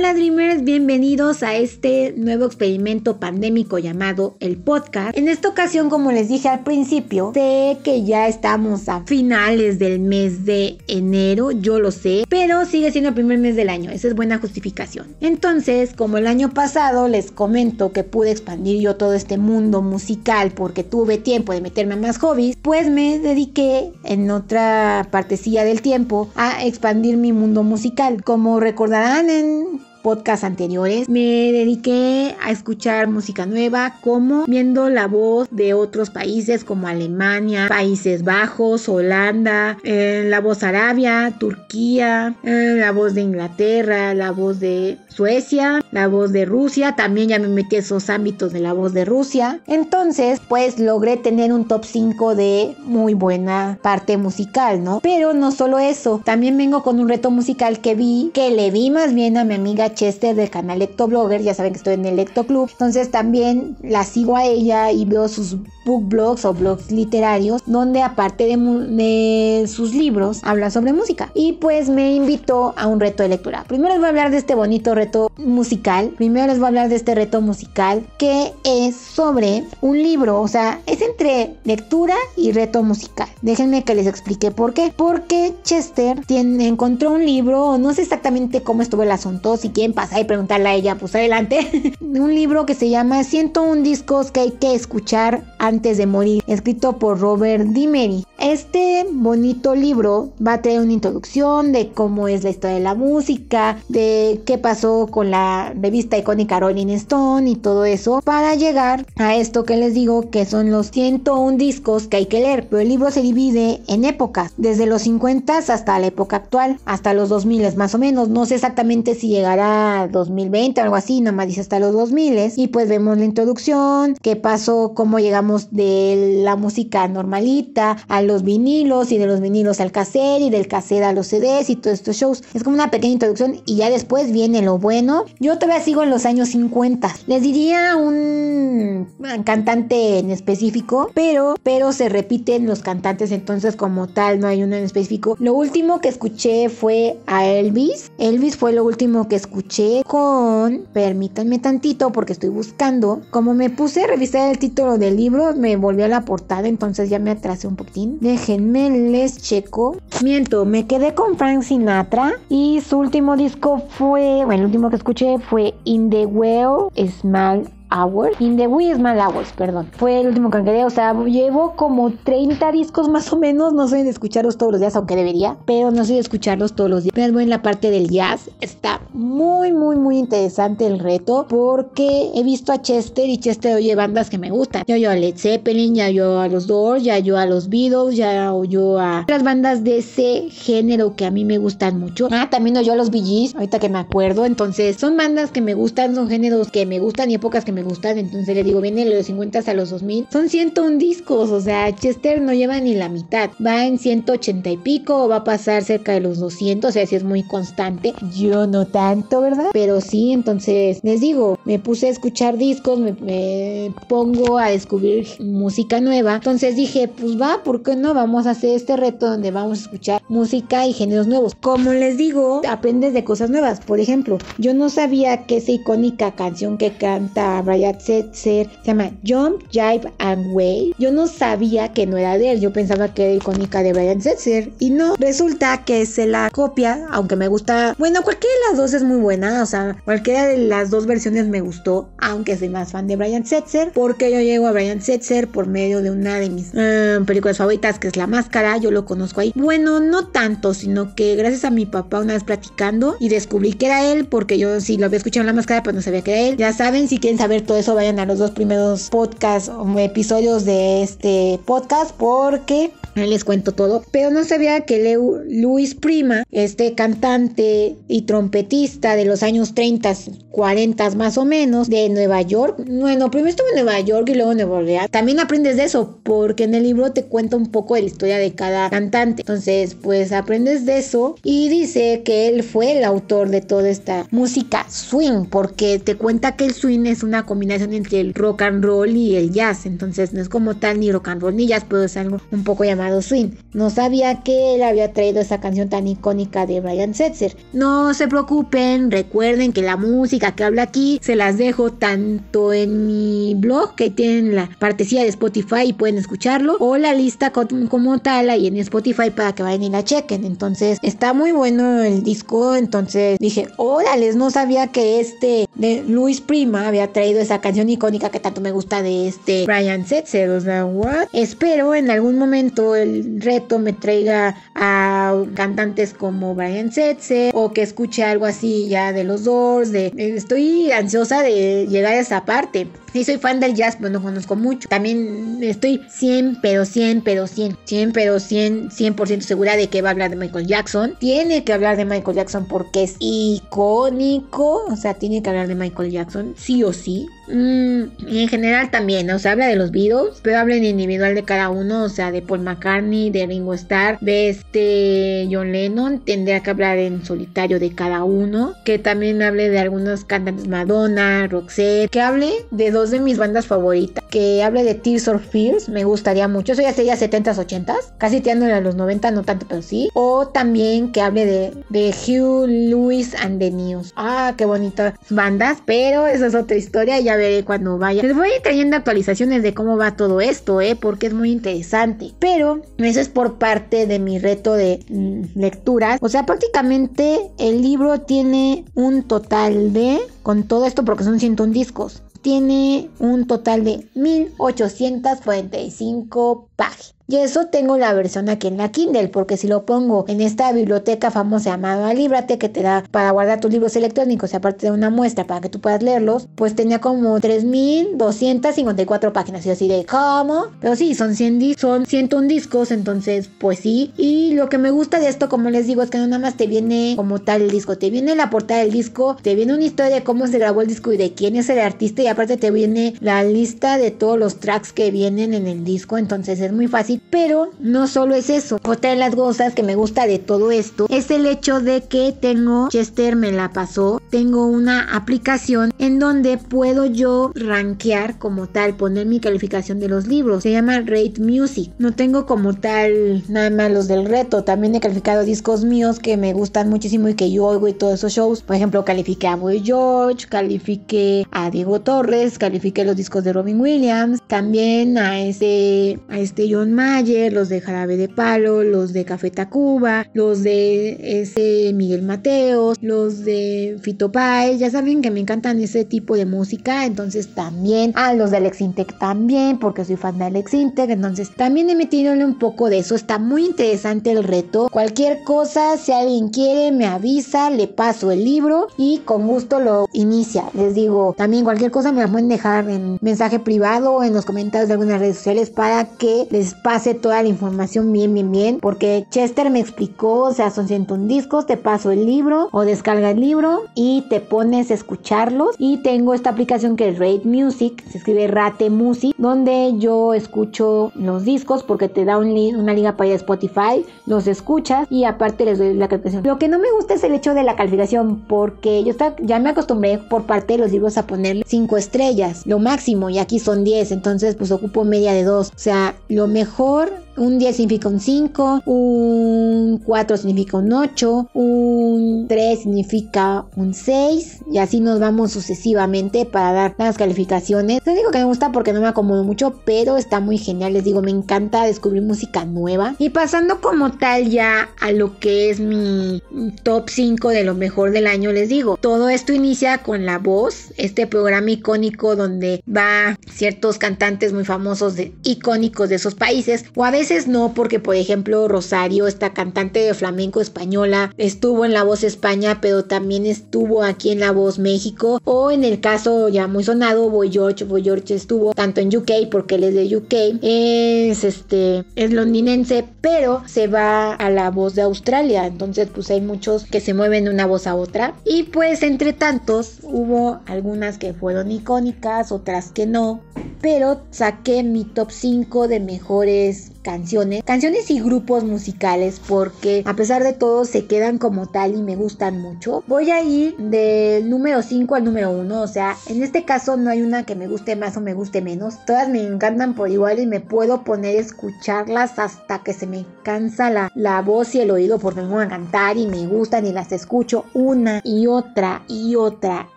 Hola 0.09 0.48
Bienvenidos 0.61 1.41
a 1.41 1.55
este 1.55 2.13
nuevo 2.17 2.45
experimento 2.45 3.17
pandémico 3.17 3.77
llamado 3.77 4.35
el 4.41 4.57
podcast. 4.57 5.17
En 5.17 5.29
esta 5.29 5.47
ocasión, 5.47 5.89
como 5.89 6.11
les 6.11 6.27
dije 6.27 6.49
al 6.49 6.63
principio, 6.65 7.31
sé 7.33 7.77
que 7.81 8.03
ya 8.03 8.27
estamos 8.27 8.89
a 8.89 9.05
finales 9.05 9.79
del 9.79 9.99
mes 9.99 10.43
de 10.43 10.77
enero, 10.87 11.51
yo 11.51 11.79
lo 11.79 11.91
sé, 11.91 12.25
pero 12.27 12.65
sigue 12.65 12.91
siendo 12.91 13.09
el 13.09 13.15
primer 13.15 13.37
mes 13.37 13.55
del 13.55 13.69
año, 13.69 13.89
esa 13.89 14.09
es 14.09 14.15
buena 14.15 14.39
justificación. 14.39 15.07
Entonces, 15.21 15.93
como 15.93 16.17
el 16.17 16.27
año 16.27 16.53
pasado 16.53 17.07
les 17.07 17.31
comento 17.31 17.93
que 17.93 18.03
pude 18.03 18.31
expandir 18.31 18.81
yo 18.81 18.97
todo 18.97 19.13
este 19.13 19.37
mundo 19.37 19.81
musical 19.81 20.51
porque 20.51 20.83
tuve 20.83 21.17
tiempo 21.17 21.53
de 21.53 21.61
meterme 21.61 21.93
a 21.93 21.97
más 21.97 22.17
hobbies, 22.17 22.57
pues 22.61 22.89
me 22.89 23.19
dediqué 23.19 23.93
en 24.03 24.29
otra 24.29 25.07
partecilla 25.09 25.63
del 25.63 25.81
tiempo 25.81 26.29
a 26.35 26.65
expandir 26.65 27.15
mi 27.15 27.31
mundo 27.31 27.63
musical. 27.63 28.23
Como 28.25 28.59
recordarán 28.59 29.29
en 29.29 29.89
podcasts 30.01 30.43
anteriores, 30.49 31.07
me 31.07 31.51
dediqué 31.51 32.35
a 32.41 32.51
escuchar 32.51 33.07
música 33.07 33.45
nueva, 33.45 33.95
como 34.01 34.45
viendo 34.45 34.89
la 34.89 35.07
voz 35.07 35.47
de 35.51 35.73
otros 35.73 36.09
países 36.09 36.63
como 36.63 36.87
Alemania, 36.87 37.67
Países 37.69 38.23
Bajos, 38.23 38.89
Holanda, 38.89 39.77
eh, 39.83 40.25
la 40.27 40.41
voz 40.41 40.63
Arabia, 40.63 41.33
Turquía, 41.39 42.35
eh, 42.43 42.75
la 42.79 42.91
voz 42.91 43.13
de 43.13 43.21
Inglaterra, 43.21 44.13
la 44.13 44.31
voz 44.31 44.59
de 44.59 44.97
Suecia, 45.19 45.81
la 45.91 46.07
voz 46.07 46.31
de 46.31 46.45
Rusia, 46.45 46.95
también 46.95 47.27
ya 47.27 47.39
me 47.39 47.49
metí 47.49 47.75
esos 47.75 48.09
ámbitos 48.09 48.53
de 48.53 48.61
la 48.61 48.71
voz 48.71 48.93
de 48.93 49.03
Rusia. 49.03 49.59
Entonces, 49.67 50.39
pues 50.47 50.79
logré 50.79 51.17
tener 51.17 51.51
un 51.51 51.67
top 51.67 51.83
5 51.83 52.35
de 52.35 52.77
muy 52.85 53.15
buena 53.15 53.79
parte 53.81 54.15
musical, 54.15 54.81
¿no? 54.81 55.01
Pero 55.03 55.33
no 55.33 55.51
solo 55.51 55.77
eso, 55.77 56.21
también 56.23 56.57
vengo 56.57 56.83
con 56.83 57.01
un 57.01 57.09
reto 57.09 57.31
musical 57.31 57.81
que 57.81 57.95
vi, 57.95 58.31
que 58.33 58.49
le 58.51 58.71
vi 58.71 58.91
más 58.91 59.13
bien 59.13 59.35
a 59.35 59.43
mi 59.43 59.55
amiga 59.55 59.93
Chester 59.93 60.37
del 60.37 60.49
canal 60.49 60.87
Blogger, 60.97 61.41
ya 61.41 61.53
saben 61.53 61.73
que 61.73 61.79
estoy 61.79 61.95
en 61.95 62.05
el 62.05 62.15
Lecto 62.15 62.45
Club, 62.45 62.69
entonces 62.71 63.11
también 63.11 63.75
la 63.83 64.05
sigo 64.05 64.37
a 64.37 64.45
ella 64.45 64.93
y 64.93 65.03
veo 65.03 65.27
sus 65.27 65.57
book 65.85 66.07
blogs 66.07 66.45
o 66.45 66.53
blogs 66.53 66.91
literarios 66.91 67.63
donde 67.65 68.03
aparte 68.03 68.45
de, 68.45 69.65
sus 69.67 69.93
libros 69.93 70.41
habla 70.43 70.69
sobre 70.69 70.93
música 70.93 71.31
y 71.33 71.53
pues 71.53 71.89
me 71.89 72.13
invitó 72.13 72.73
a 72.77 72.87
un 72.87 72.99
reto 72.99 73.23
de 73.23 73.29
lectura. 73.29 73.65
Primero 73.67 73.89
les 73.89 73.97
voy 73.97 74.05
a 74.05 74.09
hablar 74.09 74.31
de 74.31 74.37
este 74.37 74.55
bonito 74.55 74.93
reto 74.93 75.08
musical, 75.37 76.09
primero 76.17 76.47
les 76.47 76.57
voy 76.57 76.65
a 76.65 76.67
hablar 76.67 76.89
de 76.89 76.95
este 76.95 77.15
reto 77.15 77.41
musical 77.41 78.05
que 78.17 78.53
es 78.63 78.95
sobre 78.95 79.63
un 79.81 80.01
libro, 80.01 80.41
o 80.41 80.47
sea, 80.47 80.81
es 80.85 81.01
entre 81.01 81.55
lectura 81.63 82.15
y 82.35 82.51
reto 82.51 82.83
musical. 82.83 83.27
Déjenme 83.41 83.83
que 83.83 83.95
les 83.95 84.07
explique 84.07 84.51
por 84.51 84.73
qué. 84.73 84.93
Porque 84.95 85.53
Chester 85.63 86.25
tiene, 86.25 86.67
encontró 86.67 87.11
un 87.11 87.25
libro, 87.25 87.77
no 87.77 87.93
sé 87.93 88.01
exactamente 88.01 88.61
cómo 88.61 88.81
estuvo 88.81 89.03
el 89.03 89.11
asunto, 89.11 89.57
si 89.57 89.69
quieren 89.69 89.93
pasar 89.93 90.21
y 90.21 90.25
preguntarle 90.25 90.69
a 90.69 90.73
ella, 90.73 90.95
pues 90.95 91.15
adelante. 91.15 91.93
un 92.01 92.33
libro 92.33 92.65
que 92.65 92.75
se 92.75 92.89
llama 92.89 93.23
101 93.23 93.81
discos 93.83 94.31
que 94.31 94.41
hay 94.41 94.51
que 94.51 94.75
escuchar 94.75 95.43
antes 95.59 95.97
de 95.97 96.05
morir, 96.05 96.43
escrito 96.47 96.97
por 96.97 97.19
Robert 97.19 97.65
Dimery. 97.67 98.25
Este 98.41 99.05
bonito 99.11 99.75
libro 99.75 100.29
va 100.45 100.53
a 100.53 100.61
tener 100.61 100.79
una 100.79 100.93
introducción 100.93 101.73
de 101.73 101.89
cómo 101.89 102.29
es 102.29 102.41
la 102.45 102.51
historia 102.51 102.77
de 102.77 102.83
la 102.83 102.95
música, 102.95 103.77
de 103.89 104.41
qué 104.45 104.57
pasó 104.57 105.07
con 105.07 105.29
la 105.29 105.73
revista 105.77 106.17
icónica 106.17 106.57
Rolling 106.57 106.87
Stone 106.87 107.49
y 107.49 107.55
todo 107.55 107.83
eso, 107.83 108.21
para 108.23 108.55
llegar 108.55 109.05
a 109.17 109.35
esto 109.35 109.65
que 109.65 109.75
les 109.75 109.93
digo 109.93 110.29
que 110.29 110.45
son 110.45 110.71
los 110.71 110.89
101 110.91 111.57
discos 111.57 112.07
que 112.07 112.15
hay 112.15 112.25
que 112.27 112.39
leer. 112.39 112.67
Pero 112.69 112.81
el 112.81 112.87
libro 112.87 113.11
se 113.11 113.21
divide 113.21 113.81
en 113.87 114.05
épocas, 114.05 114.53
desde 114.55 114.85
los 114.85 115.01
50 115.01 115.57
hasta 115.57 115.99
la 115.99 116.07
época 116.07 116.37
actual, 116.37 116.79
hasta 116.85 117.13
los 117.13 117.27
2000 117.27 117.75
más 117.75 117.93
o 117.93 117.97
menos. 117.97 118.29
No 118.29 118.45
sé 118.45 118.55
exactamente 118.55 119.15
si 119.15 119.27
llegará 119.27 120.07
2020 120.09 120.79
o 120.79 120.83
algo 120.85 120.95
así, 120.95 121.19
nomás 121.19 121.47
dice 121.47 121.59
hasta 121.59 121.79
los 121.79 121.91
2000 121.91 122.53
y 122.55 122.67
pues 122.67 122.87
vemos 122.87 123.17
la 123.17 123.25
introducción, 123.25 124.15
qué 124.21 124.37
pasó, 124.37 124.93
cómo 124.95 125.19
llegamos 125.19 125.71
de 125.71 126.41
la 126.43 126.55
música 126.55 127.05
normalita 127.09 127.97
a 128.07 128.28
los 128.29 128.43
vinilos 128.43 129.11
y 129.11 129.17
de 129.17 129.25
los 129.25 129.41
vinilos 129.41 129.79
al 129.79 129.91
cassette 129.91 130.41
y 130.41 130.49
del 130.51 130.67
cassette 130.67 131.03
a 131.03 131.13
los 131.13 131.27
CDs 131.27 131.69
y 131.69 131.75
todos 131.75 131.95
estos 131.95 132.15
shows. 132.15 132.43
Es 132.53 132.63
como 132.63 132.75
una 132.75 132.91
pequeña 132.91 133.13
introducción 133.13 133.61
y 133.65 133.77
ya 133.77 133.89
después 133.89 134.31
viene 134.31 134.61
lo 134.61 134.77
bueno. 134.77 135.25
Yo 135.39 135.57
todavía 135.57 135.83
sigo 135.83 136.03
en 136.03 136.11
los 136.11 136.25
años 136.27 136.49
50. 136.49 137.09
Les 137.25 137.41
diría 137.41 137.95
un 137.95 139.07
cantante 139.43 140.19
en 140.19 140.29
específico, 140.29 141.09
pero, 141.15 141.55
pero 141.63 141.91
se 141.91 142.07
repiten 142.07 142.67
los 142.67 142.81
cantantes 142.81 143.31
entonces 143.31 143.75
como 143.75 144.07
tal, 144.07 144.39
no 144.39 144.47
hay 144.47 144.61
uno 144.61 144.75
en 144.75 144.83
específico. 144.83 145.35
Lo 145.39 145.53
último 145.53 145.99
que 145.99 146.09
escuché 146.09 146.69
fue 146.69 147.17
a 147.25 147.47
Elvis. 147.47 148.11
Elvis 148.19 148.57
fue 148.57 148.73
lo 148.73 148.83
último 148.83 149.27
que 149.27 149.37
escuché 149.37 150.03
con, 150.05 150.85
permítanme 150.93 151.57
tantito 151.57 152.11
porque 152.11 152.33
estoy 152.33 152.49
buscando. 152.49 153.21
Como 153.31 153.55
me 153.55 153.71
puse 153.71 154.03
a 154.03 154.07
revisar 154.07 154.51
el 154.51 154.59
título 154.59 154.99
del 154.99 155.17
libro, 155.17 155.55
me 155.55 155.75
volvió 155.77 156.05
a 156.05 156.09
la 156.09 156.21
portada, 156.21 156.67
entonces 156.67 157.09
ya 157.09 157.17
me 157.17 157.31
atrasé 157.31 157.67
un 157.67 157.75
poquitín. 157.75 158.18
Déjenme 158.19 158.89
les 159.11 159.37
checo. 159.37 159.95
Miento, 160.21 160.65
me 160.65 160.85
quedé 160.85 161.13
con 161.13 161.37
Frank 161.37 161.63
Sinatra 161.63 162.33
y 162.49 162.81
su 162.81 162.97
último 162.97 163.37
disco 163.37 163.81
fue, 163.89 164.43
bueno, 164.43 164.63
el 164.63 164.65
último 164.65 164.89
que 164.89 164.97
escuché 164.97 165.39
fue 165.39 165.73
In 165.85 166.09
the 166.09 166.25
Well 166.25 166.89
Small 167.21 167.69
Hours, 167.91 168.39
In 168.39 168.57
the 168.57 168.67
Wii 168.67 168.95
Small 168.95 169.19
Hours, 169.19 169.51
perdón. 169.53 169.89
Fue 169.97 170.19
el 170.19 170.27
último 170.27 170.49
que 170.49 170.63
quedé, 170.63 170.85
o 170.85 170.89
sea, 170.89 171.13
llevo 171.25 171.75
como 171.75 172.11
30 172.11 172.71
discos 172.71 173.09
más 173.09 173.31
o 173.33 173.37
menos, 173.37 173.73
no 173.73 173.87
soy 173.87 174.03
de 174.03 174.09
escucharlos 174.09 174.57
todos 174.57 174.73
los 174.73 174.81
días, 174.81 174.95
aunque 174.95 175.15
debería, 175.15 175.57
pero 175.65 175.91
no 175.91 176.05
soy 176.05 176.15
de 176.15 176.21
escucharlos 176.21 176.73
todos 176.73 176.89
los 176.89 177.03
días. 177.03 177.13
Pero 177.15 177.39
en 177.39 177.49
la 177.49 177.61
parte 177.61 177.91
del 177.91 178.09
jazz 178.09 178.49
está 178.61 179.01
muy, 179.13 179.71
muy, 179.71 179.95
muy 179.95 180.17
interesante 180.17 180.85
el 180.85 180.99
reto, 180.99 181.45
porque 181.49 182.31
he 182.35 182.43
visto 182.43 182.71
a 182.71 182.81
Chester 182.81 183.27
y 183.27 183.37
Chester 183.37 183.75
oye 183.75 183.95
bandas 183.95 184.29
que 184.29 184.37
me 184.37 184.51
gustan. 184.51 184.83
Yo 184.87 184.95
yo 184.95 185.09
a 185.09 185.15
Led 185.15 185.35
Zeppelin, 185.37 185.95
ya 185.95 186.09
yo 186.09 186.39
a 186.39 186.47
los 186.47 186.67
Doors, 186.67 187.03
ya 187.03 187.19
yo 187.19 187.37
a 187.37 187.45
los 187.45 187.69
Beatles, 187.69 188.15
ya 188.15 188.53
yo 188.67 188.99
a 188.99 189.25
las 189.27 189.43
bandas 189.43 189.83
de 189.83 189.99
ese 189.99 190.49
género 190.49 191.15
que 191.15 191.25
a 191.25 191.31
mí 191.31 191.45
me 191.45 191.57
gustan 191.57 191.99
mucho. 191.99 192.27
Ah, 192.31 192.47
también 192.49 192.81
yo 192.83 192.93
a 192.93 192.95
los 192.95 193.09
Gees, 193.09 193.55
ahorita 193.55 193.79
que 193.79 193.89
me 193.89 193.99
acuerdo, 193.99 194.45
entonces 194.45 194.97
son 194.97 195.17
bandas 195.17 195.51
que 195.51 195.61
me 195.61 195.73
gustan, 195.73 196.15
son 196.15 196.29
géneros 196.29 196.71
que 196.71 196.85
me 196.85 196.99
gustan 196.99 197.31
y 197.31 197.35
épocas 197.35 197.65
que 197.65 197.71
me 197.71 197.78
gustan, 197.83 198.17
entonces 198.17 198.55
le 198.55 198.63
digo, 198.63 198.81
viene 198.81 199.05
de 199.05 199.15
los 199.15 199.25
50 199.25 199.59
a 199.65 199.73
los 199.73 199.89
2000, 199.89 200.27
son 200.31 200.49
101 200.49 200.97
discos, 200.97 201.49
o 201.49 201.61
sea, 201.61 201.93
Chester 201.95 202.41
no 202.41 202.53
lleva 202.53 202.79
ni 202.79 202.95
la 202.95 203.09
mitad, 203.09 203.49
va 203.65 203.85
en 203.85 203.97
180 203.97 204.69
y 204.69 204.77
pico, 204.77 205.27
va 205.27 205.37
a 205.37 205.43
pasar 205.43 205.83
cerca 205.83 206.13
de 206.13 206.21
los 206.21 206.39
200, 206.39 206.89
o 206.89 206.91
sea, 206.91 207.05
si 207.05 207.15
es 207.15 207.23
muy 207.23 207.43
constante, 207.43 208.13
yo 208.35 208.67
no 208.67 208.85
tanto, 208.85 209.41
¿verdad? 209.41 209.69
Pero 209.73 210.01
sí, 210.01 210.31
entonces 210.31 210.99
les 211.03 211.21
digo, 211.21 211.57
me 211.65 211.79
puse 211.79 212.07
a 212.07 212.09
escuchar 212.09 212.57
discos, 212.57 212.99
me, 212.99 213.13
me 213.13 213.93
pongo 214.07 214.57
a 214.57 214.69
descubrir 214.69 215.27
música 215.39 215.99
nueva, 215.99 216.35
entonces 216.35 216.75
dije, 216.75 217.07
pues 217.07 217.39
va, 217.39 217.63
¿por 217.63 217.83
qué 217.83 217.95
no? 217.95 218.13
Vamos 218.13 218.47
a 218.47 218.51
hacer 218.51 218.71
este 218.75 218.97
reto 218.97 219.29
donde 219.29 219.51
vamos 219.51 219.79
a 219.79 219.81
escuchar 219.83 220.21
música 220.29 220.87
y 220.87 220.93
géneros 220.93 221.27
nuevos. 221.27 221.55
Como 221.55 221.93
les 221.93 222.17
digo, 222.17 222.61
aprendes 222.67 223.13
de 223.13 223.23
cosas 223.23 223.49
nuevas, 223.49 223.79
por 223.79 223.99
ejemplo, 223.99 224.37
yo 224.57 224.73
no 224.73 224.89
sabía 224.89 225.45
que 225.45 225.57
esa 225.57 225.71
icónica 225.71 226.31
canción 226.35 226.77
que 226.77 226.91
canta 226.91 227.61
Brian 227.69 227.99
Setzer, 227.99 228.67
se 228.81 228.87
llama 228.87 229.11
Jump, 229.23 229.61
Jive 229.69 230.11
and 230.17 230.53
Way. 230.53 230.95
Yo 230.97 231.11
no 231.11 231.27
sabía 231.27 231.93
que 231.93 232.07
no 232.07 232.17
era 232.17 232.37
de 232.37 232.51
él, 232.51 232.59
yo 232.59 232.73
pensaba 232.73 233.13
que 233.13 233.25
era 233.25 233.33
icónica 233.35 233.83
de 233.83 233.93
Brian 233.93 234.21
Setzer 234.21 234.71
y 234.79 234.89
no, 234.89 235.15
resulta 235.19 235.85
que 235.85 236.05
se 236.07 236.25
la 236.25 236.49
copia, 236.49 237.05
aunque 237.11 237.35
me 237.35 237.47
gusta, 237.47 237.95
bueno, 237.99 238.23
cualquiera 238.23 238.55
de 238.55 238.69
las 238.69 238.77
dos 238.77 238.93
es 238.93 239.03
muy 239.03 239.17
buena, 239.17 239.61
o 239.61 239.65
sea, 239.67 239.95
cualquiera 240.03 240.47
de 240.47 240.57
las 240.57 240.89
dos 240.89 241.05
versiones 241.05 241.47
me 241.47 241.61
gustó, 241.61 242.09
aunque 242.17 242.57
soy 242.57 242.69
más 242.69 242.91
fan 242.91 243.05
de 243.05 243.15
Brian 243.15 243.45
Setzer, 243.45 243.91
porque 243.93 244.31
yo 244.31 244.39
llego 244.39 244.67
a 244.67 244.71
Brian 244.71 245.01
Setzer 245.01 245.47
por 245.47 245.67
medio 245.67 246.01
de 246.01 246.09
una 246.09 246.39
de 246.39 246.49
mis 246.49 246.73
uh, 246.73 247.23
películas 247.25 247.57
favoritas, 247.57 247.99
que 247.99 248.07
es 248.07 248.15
La 248.15 248.25
Máscara, 248.25 248.77
yo 248.77 248.89
lo 248.89 249.05
conozco 249.05 249.41
ahí. 249.41 249.51
Bueno, 249.55 249.99
no 249.99 250.27
tanto, 250.27 250.73
sino 250.73 251.13
que 251.13 251.35
gracias 251.35 251.65
a 251.65 251.69
mi 251.69 251.85
papá 251.85 252.19
una 252.19 252.33
vez 252.33 252.43
platicando 252.43 253.15
y 253.19 253.29
descubrí 253.29 253.73
que 253.73 253.85
era 253.85 254.11
él, 254.11 254.25
porque 254.25 254.57
yo 254.57 254.79
sí 254.81 254.97
lo 254.97 255.05
había 255.05 255.17
escuchado 255.17 255.41
en 255.41 255.47
La 255.47 255.53
Máscara, 255.53 255.83
pero 255.83 255.95
no 255.95 256.01
sabía 256.01 256.21
que 256.21 256.31
era 256.31 256.49
él. 256.49 256.57
Ya 256.57 256.73
saben, 256.73 257.07
si 257.07 257.19
quieren 257.19 257.37
saber 257.37 257.58
todo 257.61 257.77
eso, 257.77 257.95
vayan 257.95 258.19
a 258.19 258.25
los 258.25 258.39
dos 258.39 258.51
primeros 258.51 259.09
podcasts 259.09 259.69
o 259.69 259.99
episodios 259.99 260.65
de 260.65 261.01
este 261.03 261.59
podcast, 261.65 262.15
porque 262.15 262.91
les 263.15 263.43
cuento 263.43 263.73
todo, 263.73 264.03
pero 264.11 264.31
no 264.31 264.43
sabía 264.43 264.81
que 264.81 264.99
Leo, 264.99 265.41
Luis 265.47 265.95
Prima, 265.95 266.43
este 266.51 266.93
cantante 266.93 267.95
y 268.07 268.21
trompetista 268.23 269.15
de 269.15 269.25
los 269.25 269.43
años 269.43 269.73
30, 269.73 270.13
40 270.51 271.09
más 271.11 271.37
o 271.37 271.45
menos, 271.45 271.89
de 271.89 272.09
Nueva 272.09 272.41
York. 272.41 272.77
Bueno, 272.87 273.29
primero 273.31 273.49
estuve 273.49 273.69
en 273.69 273.85
Nueva 273.85 273.99
York 273.99 274.29
y 274.29 274.35
luego 274.35 274.51
en 274.51 274.57
Nueva 274.57 274.77
Orleans. 274.77 275.11
También 275.11 275.39
aprendes 275.39 275.77
de 275.77 275.83
eso, 275.83 276.19
porque 276.23 276.63
en 276.63 276.75
el 276.75 276.83
libro 276.83 277.11
te 277.11 277.23
cuenta 277.23 277.57
un 277.57 277.67
poco 277.67 277.95
de 277.95 278.01
la 278.01 278.07
historia 278.07 278.37
de 278.37 278.53
cada 278.53 278.89
cantante. 278.89 279.41
Entonces, 279.41 279.95
pues 279.95 280.31
aprendes 280.31 280.85
de 280.85 280.97
eso 280.97 281.35
y 281.43 281.69
dice 281.69 282.21
que 282.23 282.47
él 282.47 282.63
fue 282.63 282.97
el 282.97 283.03
autor 283.03 283.49
de 283.49 283.61
toda 283.61 283.89
esta 283.89 284.27
música 284.31 284.85
swing, 284.89 285.45
porque 285.49 285.99
te 285.99 286.15
cuenta 286.15 286.55
que 286.55 286.65
el 286.65 286.73
swing 286.73 287.05
es 287.05 287.23
una 287.23 287.45
combinación 287.45 287.93
entre 287.93 288.21
el 288.21 288.33
rock 288.33 288.63
and 288.63 288.83
roll 288.83 289.15
y 289.15 289.35
el 289.35 289.51
jazz. 289.51 289.85
Entonces, 289.85 290.33
no 290.33 290.41
es 290.41 290.49
como 290.49 290.77
tal 290.77 290.99
ni 290.99 291.11
rock 291.11 291.29
and 291.29 291.41
roll 291.41 291.55
ni 291.55 291.67
jazz, 291.67 291.85
pero 291.87 292.03
es 292.03 292.17
algo 292.17 292.41
un 292.51 292.63
poco 292.63 292.83
swing. 293.21 293.51
No 293.73 293.89
sabía 293.89 294.43
que 294.43 294.75
él 294.75 294.83
había 294.83 295.13
traído 295.13 295.41
esa 295.41 295.59
canción 295.59 295.89
tan 295.89 296.07
icónica 296.07 296.65
de 296.65 296.81
Brian 296.81 297.13
Setzer. 297.13 297.55
No 297.73 298.13
se 298.13 298.27
preocupen, 298.27 299.11
recuerden 299.11 299.73
que 299.73 299.81
la 299.81 299.97
música 299.97 300.55
que 300.55 300.63
habla 300.63 300.83
aquí 300.83 301.19
se 301.21 301.35
las 301.35 301.57
dejo 301.57 301.91
tanto 301.91 302.73
en 302.73 303.07
mi 303.07 303.55
blog 303.55 303.95
que 303.95 304.09
tienen 304.09 304.55
la 304.55 304.69
partecilla 304.79 305.23
de 305.23 305.29
Spotify 305.29 305.83
y 305.87 305.93
pueden 305.93 306.17
escucharlo 306.17 306.77
o 306.79 306.97
la 306.97 307.13
lista 307.13 307.51
como 307.51 308.19
tal 308.19 308.49
ahí 308.49 308.67
en 308.67 308.77
Spotify 308.77 309.29
para 309.29 309.53
que 309.53 309.63
vayan 309.63 309.83
y 309.83 309.89
la 309.89 310.03
chequen. 310.03 310.43
Entonces 310.45 310.97
está 311.01 311.33
muy 311.33 311.51
bueno 311.51 312.03
el 312.03 312.23
disco. 312.23 312.75
Entonces 312.75 313.37
dije, 313.39 313.67
órale, 313.77 314.33
no 314.33 314.51
sabía 314.51 314.87
que 314.87 315.19
este 315.19 315.67
de 315.75 316.03
Luis 316.07 316.41
Prima 316.41 316.87
había 316.87 317.11
traído 317.13 317.39
esa 317.39 317.61
canción 317.61 317.89
icónica 317.89 318.29
que 318.29 318.39
tanto 318.39 318.61
me 318.61 318.71
gusta 318.71 319.01
de 319.01 319.27
este 319.27 319.65
Brian 319.65 320.05
Setzer. 320.05 320.49
O 320.49 320.61
sea, 320.61 320.85
what? 320.85 321.27
Espero 321.33 321.95
en 321.95 322.09
algún 322.09 322.37
momento 322.37 322.88
el 322.95 323.41
reto 323.41 323.79
me 323.79 323.93
traiga 323.93 324.55
a 324.75 325.43
cantantes 325.55 326.13
como 326.13 326.55
Brian 326.55 326.91
Setzer 326.91 327.51
o 327.53 327.71
que 327.73 327.81
escuche 327.81 328.23
algo 328.23 328.45
así 328.45 328.87
ya 328.87 329.13
de 329.13 329.23
los 329.23 329.43
Doors. 329.43 329.91
De, 329.91 330.13
estoy 330.17 330.91
ansiosa 330.91 331.41
de 331.41 331.87
llegar 331.87 332.13
a 332.13 332.19
esa 332.19 332.45
parte. 332.45 332.87
Sí, 333.11 333.23
soy 333.23 333.37
fan 333.37 333.59
del 333.59 333.73
jazz, 333.73 333.97
pero 333.97 334.09
no 334.11 334.21
conozco 334.21 334.55
mucho. 334.55 334.87
También 334.89 335.59
estoy 335.61 336.01
100, 336.09 336.59
pero 336.61 336.85
100, 336.85 337.21
pero 337.21 337.47
100, 337.47 337.77
100, 337.85 338.11
pero 338.11 338.39
100, 338.39 338.89
100% 338.89 339.41
segura 339.41 339.75
de 339.75 339.87
que 339.87 340.01
va 340.01 340.09
a 340.09 340.11
hablar 340.11 340.29
de 340.29 340.35
Michael 340.35 340.67
Jackson. 340.67 341.15
Tiene 341.19 341.63
que 341.63 341.73
hablar 341.73 341.97
de 341.97 342.05
Michael 342.05 342.37
Jackson 342.37 342.67
porque 342.67 343.03
es 343.03 343.15
icónico. 343.19 344.85
O 344.85 344.95
sea, 344.95 345.15
tiene 345.15 345.41
que 345.41 345.49
hablar 345.49 345.67
de 345.67 345.75
Michael 345.75 346.11
Jackson, 346.11 346.53
sí 346.57 346.83
o 346.83 346.93
sí. 346.93 347.27
Mm, 347.49 348.03
en 348.27 348.47
general 348.47 348.91
también, 348.91 349.29
o 349.31 349.39
sea, 349.39 349.53
habla 349.53 349.67
de 349.67 349.75
los 349.75 349.91
Beatles, 349.91 350.39
pero 350.43 350.59
habla 350.59 350.75
en 350.75 350.85
individual 350.85 351.33
de 351.33 351.43
cada 351.43 351.69
uno, 351.69 352.03
o 352.03 352.09
sea, 352.09 352.31
de 352.31 352.43
Paul 352.43 352.59
McCartney, 352.59 353.31
de 353.31 353.47
Ringo 353.47 353.73
Starr, 353.73 354.19
de 354.21 354.49
este 354.49 355.47
John 355.51 355.71
Lennon, 355.71 356.19
tendría 356.19 356.61
que 356.61 356.69
hablar 356.69 356.99
en 356.99 357.25
solitario 357.25 357.79
de 357.79 357.93
cada 357.93 358.23
uno, 358.23 358.75
que 358.85 358.99
también 358.99 359.41
hable 359.41 359.69
de 359.69 359.79
algunos 359.79 360.25
cantantes 360.25 360.67
Madonna, 360.67 361.47
Roxette, 361.47 362.11
que 362.11 362.21
hable 362.21 362.51
de 362.69 362.91
dos 362.91 362.98
de 363.07 363.19
mis 363.19 363.37
bandas 363.37 363.67
favoritas, 363.67 364.23
que 364.29 364.63
hable 364.63 364.83
de 364.83 364.95
Tears 364.95 365.27
of 365.27 365.41
Fears, 365.45 365.89
me 365.89 366.03
gustaría 366.03 366.47
mucho, 366.47 366.73
eso 366.73 366.81
ya 366.81 366.93
sería 366.93 367.15
70s, 367.15 367.55
80s, 367.55 368.13
casi 368.17 368.41
tirándole 368.41 368.73
a 368.73 368.81
los 368.81 368.95
90, 368.95 369.31
no 369.31 369.43
tanto, 369.43 369.65
pero 369.67 369.81
sí, 369.81 370.09
o 370.13 370.47
también 370.47 371.11
que 371.11 371.21
hable 371.21 371.45
de, 371.45 371.83
de 371.89 372.09
Hugh 372.09 372.67
Lewis 372.67 373.35
and 373.35 373.59
the 373.59 373.71
News, 373.71 374.13
ah, 374.15 374.53
qué 374.57 374.65
bonitas 374.65 375.13
bandas, 375.29 375.79
pero 375.85 376.27
esa 376.27 376.47
es 376.47 376.55
otra 376.55 376.75
historia, 376.77 377.19
ya 377.19 377.35
veré 377.35 377.63
cuando 377.63 377.97
vaya. 377.97 378.23
Les 378.23 378.35
voy 378.35 378.49
trayendo 378.63 378.97
actualizaciones 378.97 379.63
de 379.63 379.73
cómo 379.73 379.97
va 379.97 380.15
todo 380.15 380.41
esto, 380.41 380.81
¿eh? 380.81 380.95
Porque 380.95 381.27
es 381.27 381.33
muy 381.33 381.51
interesante. 381.51 382.31
Pero 382.39 382.81
eso 382.97 383.19
es 383.19 383.29
por 383.29 383.57
parte 383.57 384.07
de 384.07 384.19
mi 384.19 384.39
reto 384.39 384.73
de 384.73 385.03
mm, 385.09 385.59
lecturas. 385.59 386.19
O 386.21 386.29
sea, 386.29 386.45
prácticamente 386.45 387.39
el 387.57 387.81
libro 387.81 388.21
tiene 388.21 388.85
un 388.95 389.23
total 389.23 389.93
de, 389.93 390.19
con 390.43 390.63
todo 390.63 390.85
esto 390.85 391.05
porque 391.05 391.23
son 391.23 391.39
101 391.39 391.73
discos, 391.73 392.21
tiene 392.49 393.11
un 393.19 393.45
total 393.45 393.83
de 393.83 394.07
1845 394.15 396.69
páginas. 396.75 397.18
Y 397.29 397.35
eso 397.35 397.67
tengo 397.67 397.95
la 397.99 398.11
versión 398.13 398.49
aquí 398.49 398.65
en 398.65 398.77
la 398.77 398.89
Kindle, 398.89 399.27
porque 399.27 399.55
si 399.55 399.67
lo 399.67 399.85
pongo 399.85 400.25
en 400.27 400.41
esta 400.41 400.71
biblioteca 400.71 401.29
famosa 401.29 401.69
llamada 401.69 402.11
Líbrate, 402.11 402.57
que 402.57 402.69
te 402.69 402.81
da 402.81 403.03
para 403.11 403.29
guardar 403.29 403.59
tus 403.59 403.71
libros 403.71 403.95
electrónicos 403.95 404.55
aparte 404.55 404.87
de 404.87 404.91
una 404.91 405.11
muestra 405.11 405.45
para 405.45 405.61
que 405.61 405.69
tú 405.69 405.79
puedas 405.79 406.01
leerlos, 406.01 406.47
pues 406.55 406.73
tenía 406.73 406.97
como 406.97 407.39
3254 407.39 409.31
páginas. 409.31 409.63
Y 409.67 409.69
así 409.69 409.87
de, 409.87 410.07
¿cómo? 410.07 410.69
Pero 410.81 410.95
sí, 410.95 411.13
son 411.13 411.35
100 411.35 411.75
son 411.77 412.07
101 412.07 412.47
discos, 412.47 412.89
entonces, 412.89 413.47
pues 413.59 413.77
sí. 413.77 414.11
Y 414.17 414.55
lo 414.55 414.67
que 414.67 414.79
me 414.79 414.89
gusta 414.89 415.19
de 415.19 415.27
esto, 415.27 415.49
como 415.49 415.69
les 415.69 415.85
digo, 415.85 416.01
es 416.01 416.09
que 416.09 416.17
no 416.17 416.25
nada 416.25 416.41
más 416.41 416.57
te 416.57 416.65
viene 416.65 417.13
como 417.15 417.41
tal 417.41 417.61
el 417.61 417.69
disco, 417.69 417.95
te 417.95 418.09
viene 418.09 418.35
la 418.35 418.49
portada 418.49 418.79
del 418.79 418.91
disco, 418.91 419.37
te 419.39 419.53
viene 419.53 419.75
una 419.75 419.85
historia 419.85 420.15
de 420.15 420.23
cómo 420.23 420.47
se 420.47 420.57
grabó 420.57 420.81
el 420.81 420.87
disco 420.87 421.13
y 421.13 421.17
de 421.17 421.35
quién 421.35 421.55
es 421.57 421.69
el 421.69 421.77
artista, 421.77 422.23
y 422.23 422.27
aparte 422.27 422.57
te 422.57 422.71
viene 422.71 423.13
la 423.19 423.43
lista 423.43 423.99
de 423.99 424.09
todos 424.09 424.39
los 424.39 424.59
tracks 424.59 424.93
que 424.93 425.11
vienen 425.11 425.53
en 425.53 425.67
el 425.67 425.83
disco, 425.83 426.17
entonces 426.17 426.59
es 426.59 426.71
muy 426.71 426.87
fácil 426.87 427.18
pero 427.29 427.71
no 427.79 428.07
solo 428.07 428.35
es 428.35 428.49
eso. 428.49 428.79
Otra 428.83 429.11
de 429.11 429.15
las 429.15 429.35
cosas 429.35 429.73
que 429.73 429.83
me 429.83 429.95
gusta 429.95 430.27
de 430.27 430.39
todo 430.39 430.71
esto 430.71 431.05
es 431.09 431.31
el 431.31 431.45
hecho 431.45 431.79
de 431.81 432.03
que 432.03 432.31
tengo, 432.31 432.89
Chester 432.89 433.35
me 433.35 433.51
la 433.51 433.71
pasó, 433.71 434.21
tengo 434.29 434.65
una 434.65 435.15
aplicación 435.15 435.91
en 435.99 436.19
donde 436.19 436.57
puedo 436.57 437.05
yo 437.05 437.51
rankear 437.55 438.37
como 438.39 438.67
tal, 438.67 438.95
poner 438.95 439.25
mi 439.25 439.39
calificación 439.39 439.99
de 439.99 440.07
los 440.07 440.27
libros. 440.27 440.63
Se 440.63 440.71
llama 440.71 440.99
Rate 440.99 441.39
Music. 441.39 441.91
No 441.97 442.13
tengo 442.13 442.45
como 442.45 442.73
tal 442.73 443.43
nada 443.49 443.69
más 443.69 443.91
los 443.91 444.07
del 444.07 444.25
reto. 444.25 444.63
También 444.63 444.95
he 444.95 444.99
calificado 444.99 445.43
discos 445.43 445.83
míos 445.83 446.19
que 446.19 446.37
me 446.37 446.53
gustan 446.53 446.89
muchísimo 446.89 447.27
y 447.29 447.35
que 447.35 447.51
yo 447.51 447.65
oigo 447.65 447.87
y 447.87 447.93
todos 447.93 448.15
esos 448.15 448.33
shows. 448.33 448.61
Por 448.61 448.75
ejemplo, 448.75 449.05
califiqué 449.05 449.47
a 449.47 449.55
Boy 449.55 449.81
George, 449.83 450.47
califiqué 450.47 451.45
a 451.51 451.69
Diego 451.69 452.01
Torres, 452.01 452.57
califiqué 452.57 453.03
los 453.05 453.15
discos 453.15 453.43
de 453.43 453.53
Robin 453.53 453.79
Williams, 453.79 454.41
también 454.47 455.17
a 455.17 455.39
este, 455.41 456.19
a 456.29 456.39
este 456.39 456.67
John 456.71 456.93
Mayer 456.93 457.08
los 457.51 457.67
de 457.67 457.81
Jarabe 457.81 458.15
de 458.15 458.29
Palo, 458.29 458.83
los 458.83 459.11
de 459.11 459.25
Café 459.25 459.51
Tacuba, 459.51 460.25
los 460.33 460.63
de 460.63 461.41
ese 461.41 461.91
Miguel 461.93 462.21
Mateos, 462.21 462.97
los 463.01 463.43
de 463.43 463.97
Fito 464.01 464.31
Páez, 464.31 464.79
ya 464.79 464.89
saben 464.89 465.21
que 465.21 465.31
me 465.31 465.41
encantan 465.41 465.81
ese 465.81 466.05
tipo 466.05 466.37
de 466.37 466.45
música, 466.45 467.05
entonces 467.05 467.53
también, 467.53 468.13
ah, 468.15 468.33
los 468.33 468.51
de 468.51 468.57
Alex 468.57 468.79
Intec 468.81 469.17
también, 469.19 469.79
porque 469.79 470.05
soy 470.05 470.15
fan 470.15 470.37
de 470.37 470.45
Alex 470.45 470.73
Intec, 470.73 471.09
entonces 471.09 471.53
también 471.55 471.89
he 471.89 471.95
metido 471.95 472.33
un 472.33 472.57
poco 472.57 472.89
de 472.89 472.99
eso, 472.99 473.15
está 473.15 473.37
muy 473.37 473.65
interesante 473.65 474.31
el 474.31 474.43
reto, 474.43 474.87
cualquier 474.89 475.43
cosa, 475.43 475.97
si 475.97 476.13
alguien 476.13 476.49
quiere, 476.49 476.91
me 476.93 477.05
avisa, 477.05 477.69
le 477.69 477.87
paso 477.87 478.31
el 478.31 478.45
libro 478.45 478.87
y 478.97 479.19
con 479.25 479.45
gusto 479.47 479.79
lo 479.79 480.07
inicia, 480.13 480.65
les 480.73 480.93
digo, 480.93 481.33
también 481.35 481.65
cualquier 481.65 481.91
cosa 481.91 482.13
me 482.13 482.21
la 482.21 482.27
pueden 482.29 482.47
dejar 482.47 482.89
en 482.89 483.17
mensaje 483.21 483.59
privado 483.59 484.13
o 484.13 484.23
en 484.23 484.33
los 484.33 484.45
comentarios 484.45 484.87
de 484.87 484.93
algunas 484.93 485.19
redes 485.19 485.37
sociales 485.37 485.69
para 485.69 486.05
que 486.05 486.47
les 486.51 486.75
pase 486.75 486.98
toda 487.21 487.41
la 487.41 487.49
información 487.49 488.11
bien, 488.11 488.33
bien, 488.33 488.51
bien, 488.51 488.79
porque 488.81 489.25
Chester 489.29 489.69
me 489.69 489.79
explicó, 489.79 490.43
o 490.43 490.53
sea, 490.53 490.69
son 490.69 490.87
101 490.87 491.27
discos, 491.27 491.65
te 491.65 491.77
paso 491.77 492.11
el 492.11 492.25
libro 492.25 492.69
o 492.71 492.81
descarga 492.81 493.31
el 493.31 493.39
libro 493.39 493.83
y 493.95 494.25
te 494.29 494.39
pones 494.41 494.91
a 494.91 494.95
escucharlos. 494.95 495.75
Y 495.77 495.97
tengo 495.97 496.33
esta 496.33 496.49
aplicación 496.49 496.95
que 496.95 497.09
es 497.09 497.19
Rate 497.19 497.41
Music, 497.45 498.03
se 498.09 498.17
escribe 498.17 498.47
Rate 498.47 498.89
Music, 498.89 499.33
donde 499.37 499.93
yo 499.97 500.33
escucho 500.33 501.11
los 501.15 501.45
discos 501.45 501.83
porque 501.83 502.09
te 502.09 502.25
da 502.25 502.37
un 502.37 502.49
una 502.49 502.93
liga 502.93 503.15
para 503.15 503.27
ir 503.27 503.33
a 503.33 503.37
Spotify, 503.37 504.05
los 504.25 504.47
escuchas 504.47 505.07
y 505.09 505.23
aparte 505.23 505.65
les 505.65 505.77
doy 505.77 505.93
la 505.93 506.07
calificación. 506.07 506.43
Lo 506.43 506.57
que 506.57 506.67
no 506.67 506.79
me 506.79 506.91
gusta 506.91 507.13
es 507.13 507.23
el 507.23 507.33
hecho 507.33 507.53
de 507.53 507.63
la 507.63 507.75
calificación, 507.75 508.43
porque 508.47 509.03
yo 509.03 509.13
ya 509.41 509.59
me 509.59 509.69
acostumbré 509.69 510.17
por 510.17 510.43
parte 510.43 510.73
de 510.73 510.79
los 510.79 510.91
libros 510.91 511.17
a 511.17 511.27
ponerle 511.27 511.63
5 511.65 511.97
estrellas, 511.97 512.65
lo 512.65 512.79
máximo, 512.79 513.29
y 513.29 513.37
aquí 513.37 513.59
son 513.59 513.83
10, 513.83 514.11
entonces 514.11 514.55
pues 514.55 514.71
ocupo 514.71 515.03
media 515.03 515.33
de 515.33 515.43
2. 515.43 515.67
O 515.67 515.71
sea, 515.75 516.15
lo 516.27 516.47
mejor 516.47 516.88
por 516.89 517.28
un 517.37 517.57
10 517.57 517.75
significa 517.75 518.09
un 518.09 518.19
5, 518.19 518.83
un 518.85 520.01
4 520.05 520.37
significa 520.37 520.77
un 520.77 520.93
8, 520.93 521.49
un 521.53 522.45
3 522.47 522.59
B 522.59 522.75
significa 522.75 523.65
un 523.77 523.93
6 523.93 524.65
y 524.69 524.79
así 524.79 524.99
nos 524.99 525.21
vamos 525.21 525.53
sucesivamente 525.53 526.45
para 526.45 526.73
dar 526.73 526.95
las 526.97 527.17
calificaciones. 527.17 528.01
Les 528.05 528.15
digo 528.17 528.31
que 528.31 528.39
me 528.39 528.43
gusta 528.43 528.73
porque 528.73 528.91
no 528.91 528.99
me 528.99 529.07
acomodo 529.07 529.45
mucho, 529.45 529.79
pero 529.85 530.17
está 530.17 530.41
muy 530.41 530.57
genial. 530.57 530.91
Les 530.91 531.05
digo, 531.05 531.21
me 531.21 531.31
encanta 531.31 531.85
descubrir 531.85 532.21
música 532.21 532.65
nueva. 532.65 533.15
Y 533.17 533.29
pasando 533.29 533.79
como 533.79 534.11
tal 534.11 534.49
ya 534.49 534.89
a 534.99 535.11
lo 535.11 535.39
que 535.39 535.69
es 535.69 535.79
mi 535.79 536.43
top 536.83 537.09
5 537.09 537.49
de 537.49 537.63
lo 537.63 537.75
mejor 537.75 538.11
del 538.11 538.27
año, 538.27 538.51
les 538.51 538.67
digo, 538.67 538.97
todo 538.99 539.29
esto 539.29 539.53
inicia 539.53 539.99
con 539.99 540.25
La 540.25 540.37
Voz, 540.37 540.91
este 540.97 541.27
programa 541.27 541.71
icónico 541.71 542.35
donde 542.35 542.83
va 542.85 543.37
ciertos 543.49 543.97
cantantes 543.97 544.51
muy 544.51 544.65
famosos, 544.65 545.15
de, 545.15 545.33
icónicos 545.43 546.09
de 546.09 546.15
esos 546.15 546.35
países, 546.35 546.83
o 546.95 547.05
a 547.05 547.11
veces 547.11 547.28
no, 547.47 547.73
porque 547.75 547.99
por 547.99 548.15
ejemplo 548.15 548.67
Rosario, 548.67 549.27
esta 549.27 549.53
cantante 549.53 549.99
de 549.99 550.13
flamenco 550.13 550.61
española, 550.61 551.31
estuvo 551.37 551.85
en 551.85 551.93
La 551.93 552.03
Voz 552.03 552.23
España, 552.23 552.79
pero 552.81 553.05
también 553.05 553.45
estuvo 553.45 554.03
aquí 554.03 554.31
en 554.31 554.39
La 554.39 554.51
Voz 554.51 554.79
México, 554.79 555.39
o 555.43 555.69
en 555.69 555.83
el 555.83 555.99
caso 555.99 556.49
ya 556.49 556.67
muy 556.67 556.83
sonado, 556.83 557.29
Boy 557.29 557.51
George, 557.51 557.85
Boy 557.85 558.03
George 558.03 558.33
estuvo 558.33 558.73
tanto 558.73 558.99
en 558.99 559.15
UK, 559.15 559.49
porque 559.51 559.75
él 559.75 559.83
es 559.83 559.93
de 559.93 560.17
UK, 560.17 560.59
es 560.63 561.43
este, 561.43 562.03
es 562.15 562.33
londinense, 562.33 563.05
pero 563.21 563.61
se 563.67 563.87
va 563.87 564.33
a 564.33 564.49
La 564.49 564.71
Voz 564.71 564.95
de 564.95 565.03
Australia, 565.03 565.67
entonces 565.67 566.09
pues 566.13 566.31
hay 566.31 566.41
muchos 566.41 566.85
que 566.85 566.99
se 566.99 567.13
mueven 567.13 567.45
de 567.45 567.51
una 567.51 567.67
voz 567.67 567.85
a 567.85 567.95
otra, 567.95 568.33
y 568.43 568.63
pues 568.63 569.03
entre 569.03 569.33
tantos 569.33 569.99
hubo 570.03 570.61
algunas 570.65 571.19
que 571.19 571.33
fueron 571.33 571.71
icónicas, 571.71 572.51
otras 572.51 572.91
que 572.91 573.05
no, 573.05 573.41
pero 573.81 574.21
saqué 574.31 574.81
mi 574.81 575.05
top 575.05 575.29
5 575.31 575.87
de 575.87 575.99
mejores 575.99 576.91
canciones, 577.09 577.63
canciones 577.63 578.11
y 578.11 578.21
grupos 578.21 578.63
musicales 578.63 579.41
porque 579.47 580.03
a 580.05 580.15
pesar 580.15 580.43
de 580.43 580.53
todo 580.53 580.85
se 580.85 581.07
quedan 581.07 581.39
como 581.39 581.65
tal 581.65 581.95
y 581.95 582.03
me 582.03 582.15
gustan 582.15 582.61
mucho. 582.61 583.03
Voy 583.07 583.31
a 583.31 583.41
ir 583.41 583.75
del 583.77 584.47
número 584.47 584.83
5 584.83 585.15
al 585.15 585.23
número 585.23 585.49
1, 585.49 585.81
o 585.81 585.87
sea, 585.87 586.15
en 586.27 586.43
este 586.43 586.65
caso 586.65 586.97
no 586.97 587.09
hay 587.09 587.23
una 587.23 587.47
que 587.47 587.55
me 587.55 587.67
guste 587.67 587.95
más 587.95 588.15
o 588.15 588.21
me 588.21 588.35
guste 588.35 588.61
menos. 588.61 589.03
Todas 589.07 589.27
me 589.27 589.41
encantan 589.41 589.95
por 589.95 590.11
igual 590.11 590.37
y 590.39 590.45
me 590.45 590.59
puedo 590.59 591.03
poner 591.03 591.35
a 591.35 591.39
escucharlas 591.39 592.37
hasta 592.37 592.83
que 592.83 592.93
se 592.93 593.07
me 593.07 593.25
cansa 593.41 593.89
la, 593.89 594.11
la 594.13 594.43
voz 594.43 594.75
y 594.75 594.81
el 594.81 594.91
oído 594.91 595.17
porque 595.17 595.41
me 595.41 595.47
voy 595.47 595.63
a 595.63 595.67
cantar 595.67 596.15
y 596.15 596.27
me 596.27 596.45
gustan 596.45 596.85
y 596.85 596.91
las 596.91 597.11
escucho 597.11 597.65
una 597.73 598.21
y 598.23 598.45
otra 598.45 599.01
y 599.07 599.35
otra 599.35 599.89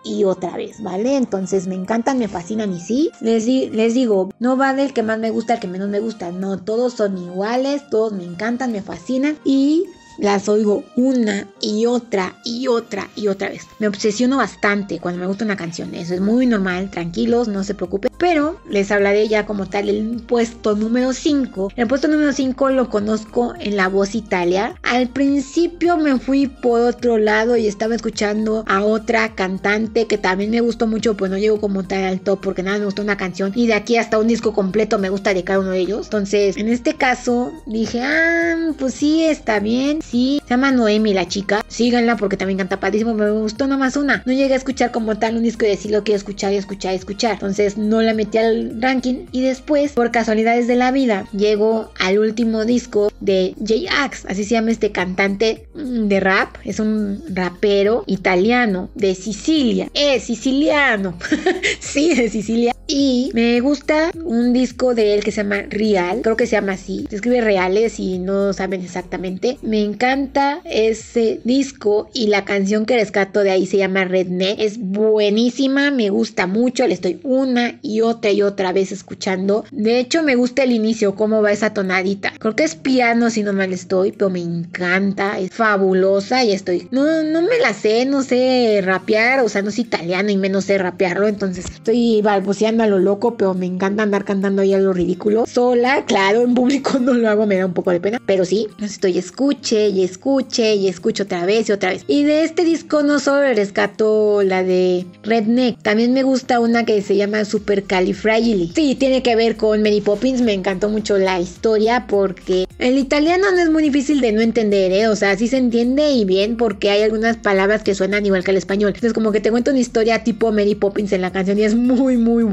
y 0.03 0.23
otra 0.23 0.57
vez, 0.57 0.81
¿vale? 0.81 1.15
Entonces 1.15 1.67
me 1.67 1.75
encantan, 1.75 2.17
me 2.17 2.27
fascinan 2.27 2.73
y 2.73 2.79
sí, 2.79 3.11
les, 3.21 3.45
les 3.45 3.93
digo, 3.93 4.31
no 4.39 4.57
va 4.57 4.73
del 4.73 4.93
que 4.93 5.03
más 5.03 5.19
me 5.19 5.29
gusta 5.29 5.53
al 5.53 5.59
que 5.59 5.67
menos 5.67 5.89
me 5.89 5.99
gusta, 5.99 6.31
no, 6.31 6.57
todos 6.57 6.93
son 6.93 7.02
iguales, 7.11 7.89
todos 7.89 8.13
me 8.13 8.23
encantan, 8.23 8.71
me 8.71 8.81
fascinan 8.81 9.37
y 9.43 9.89
las 10.17 10.49
oigo 10.49 10.83
una 10.95 11.47
y 11.61 11.85
otra 11.85 12.35
y 12.43 12.67
otra 12.67 13.09
y 13.15 13.27
otra 13.27 13.49
vez. 13.49 13.63
Me 13.79 13.87
obsesiono 13.87 14.37
bastante 14.37 14.99
cuando 14.99 15.19
me 15.19 15.27
gusta 15.27 15.45
una 15.45 15.55
canción. 15.55 15.93
Eso 15.93 16.13
es 16.13 16.21
muy 16.21 16.45
normal, 16.45 16.89
tranquilos, 16.89 17.47
no 17.47 17.63
se 17.63 17.73
preocupen. 17.73 18.11
Pero 18.17 18.59
les 18.69 18.91
hablaré 18.91 19.27
ya 19.27 19.45
como 19.45 19.67
tal 19.67 19.89
el 19.89 20.21
puesto 20.27 20.75
número 20.75 21.13
5. 21.13 21.71
El 21.75 21.87
puesto 21.87 22.07
número 22.07 22.31
5 22.31 22.69
lo 22.69 22.89
conozco 22.89 23.53
en 23.59 23.75
La 23.75 23.89
Voz 23.89 24.15
Italia. 24.15 24.75
Al 24.83 25.09
principio 25.09 25.97
me 25.97 26.19
fui 26.19 26.47
por 26.47 26.81
otro 26.81 27.17
lado 27.17 27.57
y 27.57 27.67
estaba 27.67 27.95
escuchando 27.95 28.63
a 28.67 28.83
otra 28.83 29.35
cantante 29.35 30.07
que 30.07 30.17
también 30.17 30.51
me 30.51 30.61
gustó 30.61 30.87
mucho, 30.87 31.17
pues 31.17 31.31
no 31.31 31.37
llego 31.37 31.59
como 31.59 31.83
tal 31.83 32.03
al 32.03 32.21
top 32.21 32.39
porque 32.41 32.63
nada 32.63 32.79
me 32.79 32.85
gustó 32.85 33.01
una 33.01 33.17
canción. 33.17 33.51
Y 33.55 33.67
de 33.67 33.73
aquí 33.73 33.97
hasta 33.97 34.19
un 34.19 34.27
disco 34.27 34.53
completo 34.53 34.99
me 34.99 35.09
gusta 35.09 35.33
de 35.33 35.43
cada 35.43 35.59
uno 35.59 35.71
de 35.71 35.79
ellos. 35.79 36.05
Entonces, 36.05 36.57
en 36.57 36.69
este 36.69 36.95
caso 36.95 37.51
dije, 37.65 38.01
ah, 38.01 38.71
pues 38.77 38.93
sí, 38.93 39.23
está 39.23 39.59
bien 39.59 40.02
Sí, 40.09 40.41
se 40.43 40.51
llama 40.51 40.71
Noemi 40.71 41.13
la 41.13 41.27
chica. 41.27 41.63
Síganla 41.67 42.17
porque 42.17 42.37
también 42.37 42.57
canta 42.57 42.79
padrísimo. 42.79 43.13
Me 43.13 43.31
gustó 43.31 43.67
nomás 43.67 43.95
una. 43.95 44.21
No 44.25 44.33
llegué 44.33 44.53
a 44.53 44.57
escuchar 44.57 44.91
como 44.91 45.17
tal 45.17 45.37
un 45.37 45.43
disco 45.43 45.65
y 45.65 45.69
decir 45.69 45.91
lo 45.91 46.03
quiero 46.03 46.17
escuchar 46.17 46.53
y 46.53 46.57
escuchar 46.57 46.93
y 46.93 46.97
escuchar. 46.97 47.33
Entonces 47.33 47.77
no 47.77 48.01
la 48.01 48.13
metí 48.13 48.37
al 48.37 48.81
ranking. 48.81 49.25
Y 49.31 49.41
después, 49.41 49.93
por 49.93 50.11
casualidades 50.11 50.67
de 50.67 50.75
la 50.75 50.91
vida, 50.91 51.27
llego 51.31 51.91
al 51.99 52.19
último 52.19 52.65
disco 52.65 53.11
de 53.19 53.55
J-Ax. 53.59 54.25
Así 54.27 54.43
se 54.43 54.51
llama 54.51 54.71
este 54.71 54.91
cantante 54.91 55.67
de 55.73 56.19
rap. 56.19 56.57
Es 56.63 56.79
un 56.79 57.23
rapero 57.29 58.03
italiano 58.07 58.89
de 58.95 59.15
Sicilia. 59.15 59.89
Es 59.93 60.23
siciliano. 60.23 61.17
sí, 61.79 62.13
de 62.13 62.29
Sicilia. 62.29 62.73
Y 62.95 63.31
me 63.33 63.59
gusta 63.59 64.11
un 64.23 64.53
disco 64.53 64.93
de 64.93 65.15
él 65.15 65.23
que 65.23 65.31
se 65.31 65.41
llama 65.41 65.63
Real. 65.67 66.21
Creo 66.21 66.37
que 66.37 66.45
se 66.45 66.51
llama 66.51 66.73
así. 66.73 67.07
Se 67.09 67.15
escribe 67.15 67.41
reales 67.41 67.99
y 67.99 68.19
no 68.19 68.53
saben 68.53 68.83
exactamente. 68.83 69.57
Me 69.63 69.81
encanta 69.81 70.61
ese 70.63 71.41
disco 71.43 72.11
y 72.13 72.27
la 72.27 72.45
canción 72.45 72.85
que 72.85 72.95
rescato 72.95 73.39
de 73.39 73.49
ahí 73.49 73.65
se 73.65 73.77
llama 73.77 74.05
Redneck. 74.05 74.59
Es 74.59 74.77
buenísima, 74.77 75.89
me 75.89 76.11
gusta 76.11 76.45
mucho, 76.45 76.85
le 76.85 76.93
estoy 76.93 77.19
una 77.23 77.79
y 77.81 78.01
otra 78.01 78.29
y 78.29 78.43
otra 78.43 78.71
vez 78.73 78.91
escuchando. 78.91 79.65
De 79.71 79.97
hecho, 79.97 80.21
me 80.21 80.35
gusta 80.35 80.61
el 80.61 80.71
inicio, 80.71 81.15
cómo 81.15 81.41
va 81.41 81.51
esa 81.51 81.73
tonadita. 81.73 82.31
Creo 82.37 82.55
que 82.55 82.63
es 82.63 82.75
piano 82.75 83.31
si 83.31 83.41
no 83.41 83.53
mal 83.53 83.73
estoy, 83.73 84.11
pero 84.11 84.29
me 84.29 84.41
encanta, 84.41 85.39
es 85.39 85.49
fabulosa 85.49 86.43
y 86.43 86.51
estoy... 86.51 86.89
No, 86.91 87.23
no 87.23 87.41
me 87.41 87.57
la 87.57 87.73
sé, 87.73 88.05
no 88.05 88.21
sé 88.21 88.81
rapear, 88.83 89.39
o 89.39 89.49
sea, 89.49 89.63
no 89.63 89.71
soy 89.71 89.85
italiano 89.85 90.29
y 90.29 90.37
menos 90.37 90.65
sé 90.65 90.77
rapearlo, 90.77 91.27
entonces 91.27 91.65
estoy 91.65 92.21
balbuceando 92.21 92.82
a 92.83 92.87
lo 92.87 92.99
loco, 92.99 93.35
pero 93.37 93.53
me 93.53 93.65
encanta 93.65 94.03
andar 94.03 94.23
cantando 94.23 94.61
ahí 94.61 94.73
a 94.73 94.79
lo 94.79 94.93
ridículo. 94.93 95.45
Sola, 95.47 96.05
claro, 96.05 96.41
en 96.41 96.53
público 96.53 96.99
no 97.01 97.13
lo 97.13 97.29
hago, 97.29 97.45
me 97.45 97.57
da 97.57 97.65
un 97.65 97.73
poco 97.73 97.91
de 97.91 97.99
pena, 97.99 98.21
pero 98.25 98.45
sí, 98.45 98.67
estoy 98.81 99.17
escuche 99.17 99.89
y 99.89 100.03
escuche 100.03 100.75
y 100.75 100.87
escucho 100.87 101.23
otra 101.23 101.45
vez 101.45 101.69
y 101.69 101.71
otra 101.71 101.89
vez. 101.89 102.03
Y 102.07 102.23
de 102.23 102.43
este 102.43 102.63
disco 102.63 103.03
no 103.03 103.19
solo 103.19 103.53
rescato 103.53 104.43
la 104.43 104.63
de 104.63 105.05
Redneck, 105.23 105.81
también 105.81 106.13
me 106.13 106.23
gusta 106.23 106.59
una 106.59 106.85
que 106.85 107.01
se 107.01 107.15
llama 107.15 107.45
Super 107.45 107.83
Califragili. 107.83 108.71
Sí, 108.75 108.95
tiene 108.95 109.23
que 109.23 109.35
ver 109.35 109.57
con 109.57 109.81
Mary 109.81 110.01
Poppins, 110.01 110.41
me 110.41 110.53
encantó 110.53 110.89
mucho 110.89 111.17
la 111.17 111.39
historia 111.39 112.05
porque 112.07 112.67
el 112.79 112.97
italiano 112.97 113.51
no 113.51 113.59
es 113.59 113.69
muy 113.69 113.83
difícil 113.83 114.21
de 114.21 114.31
no 114.31 114.41
entender, 114.41 114.91
¿eh? 114.91 115.07
O 115.07 115.15
sea, 115.15 115.37
sí 115.37 115.47
se 115.47 115.57
entiende 115.57 116.11
y 116.11 116.25
bien 116.25 116.57
porque 116.57 116.89
hay 116.89 117.01
algunas 117.01 117.37
palabras 117.37 117.83
que 117.83 117.95
suenan 117.95 118.25
igual 118.25 118.43
que 118.43 118.51
el 118.51 118.57
español. 118.57 118.89
Entonces 118.89 119.13
como 119.13 119.31
que 119.31 119.39
te 119.39 119.51
cuento 119.51 119.71
una 119.71 119.79
historia 119.79 120.23
tipo 120.23 120.51
Mary 120.51 120.75
Poppins 120.75 121.13
en 121.13 121.21
la 121.21 121.31
canción 121.31 121.57
y 121.57 121.63
es 121.63 121.75
muy 121.75 122.17
muy 122.17 122.43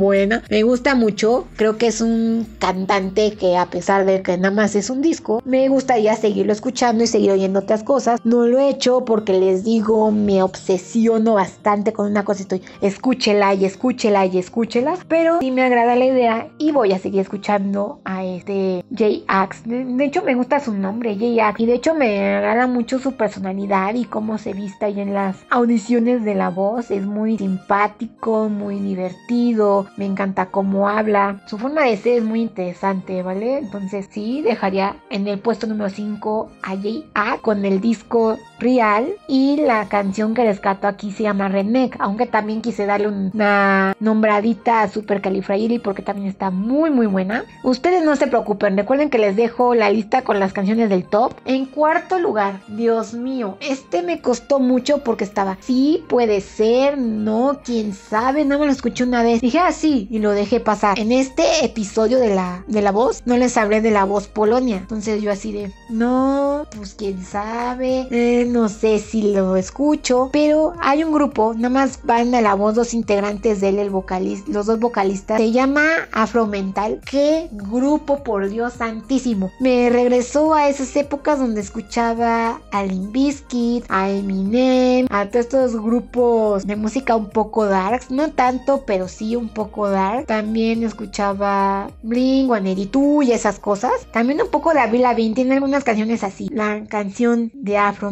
Me 0.48 0.62
gusta 0.62 0.94
mucho, 0.94 1.46
creo 1.56 1.76
que 1.78 1.86
es 1.86 2.00
un 2.00 2.46
cantante 2.58 3.32
que 3.32 3.56
a 3.56 3.66
pesar 3.66 4.04
de 4.06 4.22
que 4.22 4.36
nada 4.36 4.54
más 4.54 4.74
es 4.74 4.90
un 4.90 5.02
disco, 5.02 5.42
me 5.44 5.68
gustaría 5.68 6.14
seguirlo 6.16 6.52
escuchando 6.52 7.04
y 7.04 7.06
seguir 7.06 7.30
oyendo 7.30 7.60
otras 7.60 7.82
cosas. 7.82 8.20
No 8.24 8.46
lo 8.46 8.58
he 8.58 8.68
hecho 8.68 9.04
porque 9.04 9.32
les 9.32 9.64
digo, 9.64 10.10
me 10.10 10.42
obsesiono 10.42 11.34
bastante 11.34 11.92
con 11.92 12.10
una 12.10 12.24
cosa. 12.24 12.42
Estoy, 12.42 12.62
escúchela 12.80 13.54
y 13.54 13.64
escúchela 13.64 14.26
y 14.26 14.38
escúchela. 14.38 14.96
Pero 15.08 15.38
sí 15.40 15.50
me 15.50 15.62
agrada 15.62 15.96
la 15.96 16.04
idea 16.04 16.48
y 16.58 16.72
voy 16.72 16.92
a 16.92 16.98
seguir 16.98 17.20
escuchando 17.20 18.00
a 18.04 18.24
este 18.24 18.84
J-Ax. 18.90 19.62
De, 19.64 20.04
hecho, 20.04 20.22
me 20.22 20.34
gusta 20.34 20.60
su 20.60 20.72
nombre, 20.72 21.14
J-Ax. 21.14 21.60
Y 21.60 21.66
de 21.66 21.74
hecho, 21.74 21.94
me 21.94 22.36
agrada 22.36 22.66
mucho 22.66 22.98
su 22.98 23.12
personalidad 23.12 23.94
y 23.94 24.04
cómo 24.04 24.38
se 24.38 24.52
vista 24.52 24.86
ahí 24.86 25.00
en 25.00 25.14
las 25.14 25.36
audiciones 25.50 26.24
de 26.24 26.34
la 26.34 26.50
voz. 26.50 26.90
Es 26.90 27.04
muy 27.04 27.38
simpático, 27.38 28.48
muy 28.48 28.76
divertido. 28.76 29.86
Me 30.00 30.06
encanta 30.06 30.46
cómo 30.46 30.88
habla. 30.88 31.42
Su 31.46 31.58
forma 31.58 31.82
de 31.82 31.94
ser 31.98 32.16
es 32.16 32.24
muy 32.24 32.40
interesante, 32.40 33.22
¿vale? 33.22 33.58
Entonces, 33.58 34.08
sí, 34.10 34.40
dejaría 34.40 34.96
en 35.10 35.28
el 35.28 35.38
puesto 35.40 35.66
número 35.66 35.90
5 35.90 36.50
a 36.62 36.70
J 36.70 37.42
con 37.42 37.66
el 37.66 37.82
disco 37.82 38.38
Real 38.60 39.08
y 39.26 39.56
la 39.56 39.88
canción 39.88 40.34
que 40.34 40.44
rescato 40.44 40.86
aquí 40.86 41.10
se 41.10 41.22
llama 41.22 41.48
Redneck, 41.48 41.96
aunque 41.98 42.26
también 42.26 42.60
quise 42.60 42.86
darle 42.86 43.08
una 43.08 43.96
nombradita 44.00 44.82
a 44.82 44.88
Super 44.88 45.20
Califragili 45.20 45.78
porque 45.78 46.02
también 46.02 46.28
está 46.28 46.50
muy 46.50 46.90
muy 46.90 47.06
buena. 47.06 47.44
Ustedes 47.64 48.04
no 48.04 48.14
se 48.16 48.26
preocupen, 48.26 48.76
recuerden 48.76 49.10
que 49.10 49.18
les 49.18 49.36
dejo 49.36 49.74
la 49.74 49.90
lista 49.90 50.22
con 50.22 50.38
las 50.38 50.52
canciones 50.52 50.88
del 50.90 51.04
top. 51.04 51.32
En 51.44 51.66
cuarto 51.66 52.18
lugar, 52.18 52.60
Dios 52.68 53.14
mío, 53.14 53.56
este 53.60 54.02
me 54.02 54.20
costó 54.20 54.60
mucho 54.60 54.98
porque 54.98 55.24
estaba, 55.24 55.56
sí, 55.60 56.04
puede 56.08 56.40
ser, 56.40 56.98
no, 56.98 57.60
quién 57.64 57.94
sabe, 57.94 58.44
no 58.44 58.58
me 58.58 58.66
lo 58.66 58.72
escuché 58.72 59.04
una 59.04 59.22
vez. 59.22 59.40
Dije 59.40 59.58
así 59.58 60.08
ah, 60.10 60.14
y 60.14 60.18
lo 60.18 60.32
dejé 60.32 60.60
pasar. 60.60 60.98
En 60.98 61.12
este 61.12 61.64
episodio 61.64 62.18
de 62.18 62.34
la, 62.34 62.64
de 62.66 62.82
la 62.82 62.92
voz, 62.92 63.22
no 63.24 63.36
les 63.36 63.56
hablé 63.56 63.80
de 63.80 63.90
la 63.90 64.04
voz 64.04 64.28
Polonia. 64.28 64.76
Entonces 64.76 65.22
yo 65.22 65.30
así 65.30 65.52
de, 65.52 65.72
no, 65.88 66.66
pues 66.76 66.94
quién 66.94 67.24
sabe, 67.24 68.06
eh, 68.10 68.46
no 68.52 68.68
sé 68.68 68.98
si 68.98 69.32
lo 69.32 69.56
escucho, 69.56 70.30
pero 70.32 70.72
hay 70.80 71.04
un 71.04 71.12
grupo, 71.12 71.54
nada 71.54 71.68
más 71.68 72.00
van 72.04 72.34
a 72.34 72.40
la 72.40 72.54
voz 72.54 72.74
dos 72.74 72.94
integrantes 72.94 73.60
de 73.60 73.70
él, 73.70 73.78
el 73.78 73.90
vocalista, 73.90 74.50
los 74.50 74.66
dos 74.66 74.78
vocalistas, 74.78 75.38
se 75.38 75.52
llama 75.52 75.84
Afromental. 76.12 77.00
Qué 77.08 77.48
grupo, 77.52 78.22
por 78.24 78.48
Dios 78.48 78.74
santísimo. 78.74 79.50
Me 79.60 79.88
regresó 79.90 80.54
a 80.54 80.68
esas 80.68 80.94
épocas 80.96 81.38
donde 81.38 81.60
escuchaba 81.60 82.60
a 82.72 82.82
Limbiskit, 82.82 83.84
a 83.88 84.10
Eminem, 84.10 85.06
a 85.10 85.26
todos 85.26 85.46
estos 85.46 85.76
grupos 85.80 86.66
de 86.66 86.76
música 86.76 87.16
un 87.16 87.30
poco 87.30 87.66
darks, 87.66 88.10
no 88.10 88.30
tanto, 88.32 88.84
pero 88.86 89.08
sí 89.08 89.36
un 89.36 89.48
poco 89.48 89.88
dark. 89.88 90.26
También 90.26 90.82
escuchaba 90.82 91.90
Bling, 92.02 92.48
Waneritu 92.48 93.22
y 93.22 93.32
esas 93.32 93.58
cosas. 93.58 93.92
También 94.12 94.42
un 94.42 94.50
poco 94.50 94.72
de 94.72 94.80
Avril 94.80 95.02
Lavigne, 95.02 95.34
tiene 95.34 95.54
algunas 95.54 95.84
canciones 95.84 96.24
así. 96.24 96.48
La 96.52 96.84
canción 96.86 97.50
de 97.54 97.78
Afro 97.78 98.10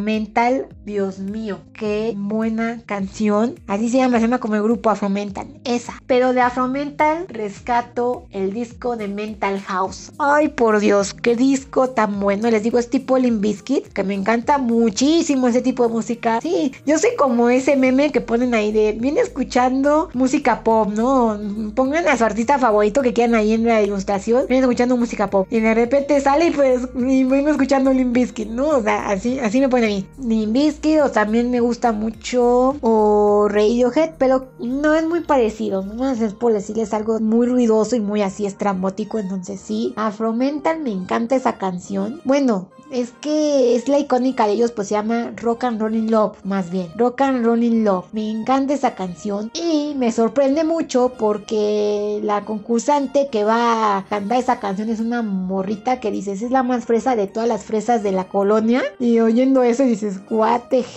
Dios 0.84 1.18
mío, 1.18 1.58
qué 1.72 2.14
buena 2.16 2.82
canción. 2.86 3.58
Así 3.66 3.88
se 3.88 3.98
llama, 3.98 4.18
se 4.18 4.22
llama 4.22 4.38
como 4.38 4.54
el 4.56 4.62
grupo 4.62 4.90
Afromental, 4.90 5.46
esa. 5.64 5.94
Pero 6.06 6.32
de 6.32 6.40
Afromental 6.40 7.26
rescato 7.28 8.26
el 8.30 8.52
disco 8.52 8.96
de 8.96 9.08
Mental 9.08 9.60
House. 9.60 10.12
Ay, 10.18 10.48
por 10.48 10.80
Dios, 10.80 11.14
qué 11.14 11.34
disco 11.34 11.90
tan 11.90 12.20
bueno. 12.20 12.50
Les 12.50 12.62
digo, 12.62 12.78
es 12.78 12.90
tipo 12.90 13.18
Limp 13.18 13.40
Bizkit, 13.40 13.88
que 13.88 14.04
me 14.04 14.14
encanta 14.14 14.58
muchísimo 14.58 15.48
ese 15.48 15.62
tipo 15.62 15.86
de 15.86 15.92
música. 15.92 16.40
Sí, 16.40 16.72
yo 16.86 16.98
soy 16.98 17.10
como 17.16 17.48
ese 17.48 17.76
meme 17.76 18.12
que 18.12 18.20
ponen 18.20 18.54
ahí 18.54 18.70
de, 18.70 18.92
viene 18.92 19.20
escuchando 19.20 20.10
música 20.14 20.62
pop, 20.62 20.90
¿no? 20.94 21.38
Pongan 21.74 22.06
a 22.08 22.16
su 22.16 22.24
artista 22.24 22.58
favorito 22.58 23.02
que 23.02 23.12
quieran 23.12 23.34
ahí 23.34 23.52
en 23.52 23.64
la 23.64 23.82
ilustración, 23.82 24.46
viene 24.48 24.60
escuchando 24.60 24.96
música 24.96 25.30
pop. 25.30 25.46
Y 25.50 25.60
de 25.60 25.74
repente 25.74 26.20
sale 26.20 26.46
y 26.46 26.50
pues, 26.50 26.88
y 26.96 27.24
vengo 27.24 27.48
escuchando 27.48 27.92
Limp 27.92 28.14
Bizkit, 28.14 28.48
¿no? 28.48 28.68
O 28.68 28.82
sea, 28.82 29.08
así, 29.08 29.38
así 29.40 29.60
me 29.60 29.68
pone 29.68 29.86
a 29.86 29.88
mí. 29.88 30.06
Limp 30.20 30.52
Bizkit, 30.52 31.00
o 31.00 31.10
también 31.10 31.50
me 31.50 31.60
gusta 31.60 31.92
mucho, 31.92 32.76
o 32.80 33.48
Radiohead, 33.48 34.14
pero 34.18 34.48
no 34.58 34.94
es 34.94 35.06
muy 35.06 35.20
parecido. 35.20 35.82
No 35.82 36.10
es 36.10 36.34
por 36.34 36.52
decirles 36.52 36.92
algo 36.92 37.20
muy 37.20 37.46
ruidoso 37.46 37.96
y 37.96 38.00
muy 38.00 38.22
así 38.22 38.46
estrambótico. 38.46 39.18
Entonces 39.18 39.60
sí, 39.60 39.94
Afromental 39.96 40.80
me 40.80 40.90
encanta 40.90 41.36
esa 41.36 41.58
canción. 41.58 42.20
Bueno, 42.24 42.68
es 42.90 43.12
que 43.20 43.76
es 43.76 43.88
la 43.88 43.98
icónica 43.98 44.46
de 44.46 44.54
ellos, 44.54 44.72
pues 44.72 44.88
se 44.88 44.94
llama 44.94 45.32
Rock 45.36 45.64
and 45.64 45.80
Rolling 45.80 46.10
Love, 46.10 46.36
más 46.44 46.70
bien. 46.70 46.88
Rock 46.96 47.20
and 47.22 47.44
Rolling 47.44 47.84
Love. 47.84 48.06
Me 48.12 48.30
encanta 48.30 48.74
esa 48.74 48.94
canción 48.94 49.50
y 49.54 49.94
me 49.96 50.12
sorprende 50.12 50.64
mucho 50.64 51.12
porque 51.18 52.20
la 52.22 52.44
concursante 52.44 53.28
que 53.30 53.44
va 53.44 53.98
a 53.98 54.04
cantar 54.04 54.38
esa 54.38 54.60
canción 54.60 54.88
es 54.88 55.00
una 55.00 55.22
morrita 55.22 56.00
que 56.00 56.10
dices 56.10 56.42
es 56.42 56.50
la 56.50 56.62
más 56.62 56.84
fresa 56.84 57.16
de 57.16 57.26
todas 57.26 57.48
las 57.48 57.64
fresas 57.64 58.02
de 58.02 58.12
la 58.12 58.24
colonia. 58.24 58.82
Y 58.98 59.20
oyendo 59.20 59.62
eso 59.62 59.82
dices, 59.82 60.20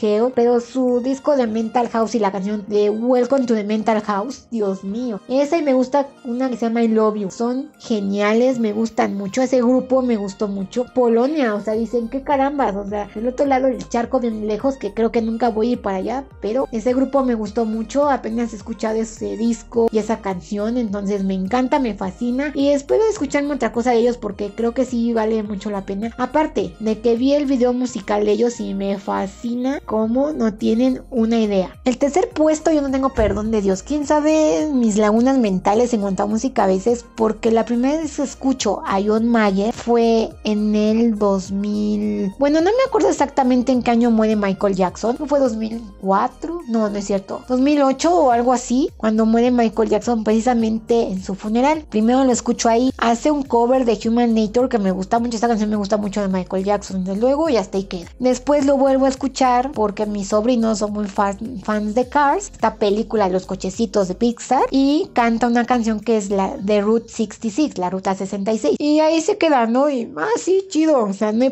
hell. 0.01 0.31
Pero 0.35 0.59
su 0.59 1.01
disco 1.01 1.35
de 1.35 1.47
Mental 1.47 1.89
House 1.89 2.15
y 2.15 2.19
la 2.19 2.31
canción 2.31 2.65
de 2.67 2.89
Welcome 2.89 3.45
to 3.45 3.55
the 3.55 3.63
Mental 3.63 4.01
House, 4.01 4.47
Dios 4.51 4.83
mío. 4.83 5.19
Esa 5.27 5.57
y 5.57 5.61
me 5.61 5.73
gusta 5.73 6.07
una 6.23 6.49
que 6.49 6.57
se 6.57 6.65
llama 6.65 6.83
I 6.83 6.87
Love 6.87 7.15
You. 7.15 7.31
Son 7.31 7.71
geniales, 7.79 8.59
me 8.59 8.73
gustan 8.73 9.15
mucho. 9.15 9.41
Ese 9.41 9.57
grupo 9.57 10.01
me 10.01 10.17
gustó 10.17 10.47
mucho. 10.47 10.85
Polonia, 10.93 11.55
o 11.55 11.61
sea, 11.61 11.75
dicen, 11.81 12.09
qué 12.09 12.21
carambas, 12.21 12.75
o 12.75 12.87
sea, 12.87 13.09
del 13.13 13.27
otro 13.27 13.45
lado 13.45 13.67
del 13.67 13.87
charco 13.89 14.19
bien 14.19 14.47
lejos, 14.47 14.77
que 14.77 14.93
creo 14.93 15.11
que 15.11 15.21
nunca 15.21 15.49
voy 15.49 15.69
a 15.69 15.71
ir 15.73 15.81
para 15.81 15.97
allá, 15.97 16.25
pero 16.41 16.67
ese 16.71 16.93
grupo 16.93 17.23
me 17.23 17.35
gustó 17.35 17.65
mucho, 17.65 18.09
apenas 18.09 18.53
he 18.53 18.55
escuchado 18.55 18.95
ese 18.95 19.37
disco 19.37 19.89
y 19.91 19.97
esa 19.97 20.21
canción, 20.21 20.77
entonces 20.77 21.23
me 21.23 21.33
encanta, 21.33 21.79
me 21.79 21.93
fascina 21.93 22.51
y 22.53 22.69
espero 22.69 23.03
escucharme 23.09 23.55
otra 23.55 23.71
cosa 23.71 23.91
de 23.91 23.97
ellos 23.97 24.17
porque 24.17 24.51
creo 24.55 24.73
que 24.73 24.85
sí 24.85 25.13
vale 25.13 25.43
mucho 25.43 25.69
la 25.69 25.85
pena. 25.85 26.11
Aparte 26.17 26.73
de 26.79 26.99
que 26.99 27.15
vi 27.15 27.33
el 27.33 27.45
video 27.45 27.73
musical 27.73 28.25
de 28.25 28.31
ellos 28.31 28.59
y 28.59 28.73
me 28.73 28.97
fascina 28.97 29.79
como 29.85 30.31
no 30.31 30.53
tienen 30.53 31.01
una 31.09 31.39
idea. 31.39 31.75
El 31.85 31.97
tercer 31.97 32.29
puesto 32.29 32.71
yo 32.71 32.81
no 32.81 32.91
tengo 32.91 33.09
perdón 33.09 33.51
de 33.51 33.61
Dios, 33.61 33.83
quién 33.83 34.05
sabe 34.05 34.69
mis 34.73 34.97
lagunas 34.97 35.37
mentales 35.37 35.93
en 35.93 36.01
cuanto 36.01 36.23
a 36.23 36.27
música 36.27 36.63
a 36.63 36.67
veces, 36.67 37.05
porque 37.15 37.51
la 37.51 37.65
primera 37.65 37.97
vez 37.97 38.15
que 38.15 38.23
escucho 38.23 38.81
a 38.85 38.99
John 39.03 39.27
Mayer 39.27 39.73
fue 39.73 40.29
en 40.43 40.75
el 40.75 41.17
2000 41.17 41.70
bueno, 42.37 42.61
no 42.61 42.71
me 42.71 42.83
acuerdo 42.87 43.09
exactamente 43.09 43.71
en 43.71 43.83
qué 43.83 43.91
año 43.91 44.11
muere 44.11 44.35
Michael 44.35 44.75
Jackson. 44.75 45.17
¿Fue 45.17 45.39
2004? 45.39 46.61
No, 46.67 46.89
no 46.89 46.97
es 46.97 47.05
cierto. 47.05 47.43
2008 47.47 48.13
o 48.13 48.31
algo 48.31 48.53
así, 48.53 48.89
cuando 48.97 49.25
muere 49.25 49.51
Michael 49.51 49.89
Jackson 49.89 50.23
precisamente 50.23 51.03
en 51.03 51.23
su 51.23 51.35
funeral. 51.35 51.85
Primero 51.89 52.23
lo 52.23 52.31
escucho 52.31 52.69
ahí. 52.69 52.91
Hace 52.97 53.31
un 53.31 53.43
cover 53.43 53.85
de 53.85 53.99
Human 54.07 54.33
Nature 54.33 54.69
que 54.69 54.79
me 54.79 54.91
gusta 54.91 55.19
mucho. 55.19 55.35
Esta 55.35 55.47
canción 55.47 55.69
me 55.69 55.75
gusta 55.75 55.97
mucho 55.97 56.21
de 56.21 56.27
Michael 56.27 56.63
Jackson. 56.63 57.03
Desde 57.03 57.19
luego 57.19 57.49
y 57.49 57.57
hasta 57.57 57.77
ahí 57.77 57.85
queda. 57.85 58.09
Después 58.19 58.65
lo 58.65 58.77
vuelvo 58.77 59.05
a 59.05 59.09
escuchar 59.09 59.71
porque 59.71 60.05
mis 60.05 60.29
sobrinos 60.29 60.79
son 60.79 60.93
muy 60.93 61.07
fans 61.07 61.95
de 61.95 62.07
Cars. 62.07 62.49
Esta 62.51 62.75
película 62.75 63.29
Los 63.29 63.45
cochecitos 63.45 64.07
de 64.07 64.15
Pixar. 64.15 64.63
Y 64.71 65.09
canta 65.13 65.47
una 65.47 65.65
canción 65.65 65.99
que 65.99 66.17
es 66.17 66.29
la 66.29 66.57
de 66.57 66.81
Route 66.81 67.09
66, 67.09 67.77
la 67.77 67.89
ruta 67.89 68.15
66. 68.15 68.75
Y 68.79 68.99
ahí 68.99 69.21
se 69.21 69.37
queda, 69.37 69.65
¿no? 69.65 69.89
Y, 69.89 70.11
ah, 70.17 70.27
sí, 70.37 70.65
chido. 70.69 71.03
O 71.03 71.13
sea, 71.13 71.31
no 71.31 71.43
hay 71.43 71.49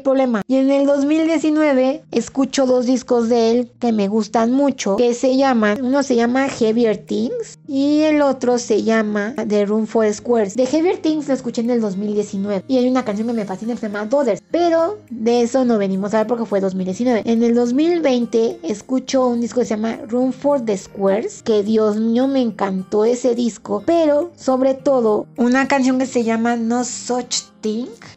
Y 0.48 0.56
en 0.56 0.72
el 0.72 0.88
2019 0.88 2.04
escucho 2.12 2.66
dos 2.66 2.88
discos 2.88 3.30
de 3.30 3.52
él 3.52 3.72
que 3.80 3.92
me 3.92 4.08
gustan 4.08 4.52
mucho, 4.52 4.96
que 4.96 5.14
se 5.14 5.38
llaman, 5.38 5.84
uno 5.84 6.02
se 6.02 6.16
llama 6.16 6.50
Heavier 6.50 6.98
Things 6.98 7.60
y 7.68 8.02
el 8.02 8.24
otro 8.24 8.58
se 8.58 8.82
llama 8.82 9.36
The 9.48 9.66
Room 9.66 9.86
for 9.86 10.12
Squares. 10.12 10.56
De 10.56 10.66
Heavier 10.66 10.98
Things 10.98 11.28
lo 11.28 11.36
escuché 11.36 11.62
en 11.62 11.70
el 11.70 11.82
2019 11.82 12.64
y 12.68 12.78
hay 12.78 12.88
una 12.88 13.06
canción 13.06 13.28
que 13.28 13.34
me 13.34 13.46
fascina 13.46 13.74
que 13.76 13.82
se 13.82 13.88
llama 13.88 14.06
Dothers, 14.06 14.42
pero 14.50 14.98
de 15.12 15.44
eso 15.44 15.64
no 15.64 15.78
venimos 15.78 16.14
a 16.16 16.20
ver 16.20 16.28
porque 16.28 16.46
fue 16.46 16.60
2019. 16.60 17.22
En 17.26 17.44
el 17.44 17.54
2020 17.54 18.62
escucho 18.64 19.28
un 19.28 19.42
disco 19.42 19.60
que 19.60 19.68
se 19.68 19.76
llama 19.76 20.00
Room 20.08 20.34
for 20.34 20.60
the 20.66 20.76
Squares, 20.76 21.44
que 21.44 21.62
Dios 21.62 21.98
mío 21.98 22.28
me 22.28 22.42
encantó 22.42 23.06
ese 23.06 23.36
disco, 23.36 23.84
pero 23.86 24.32
sobre 24.36 24.74
todo 24.74 25.28
una 25.38 25.68
canción 25.68 26.00
que 26.00 26.08
se 26.08 26.24
llama 26.24 26.56
No 26.56 26.84
Such 26.84 27.49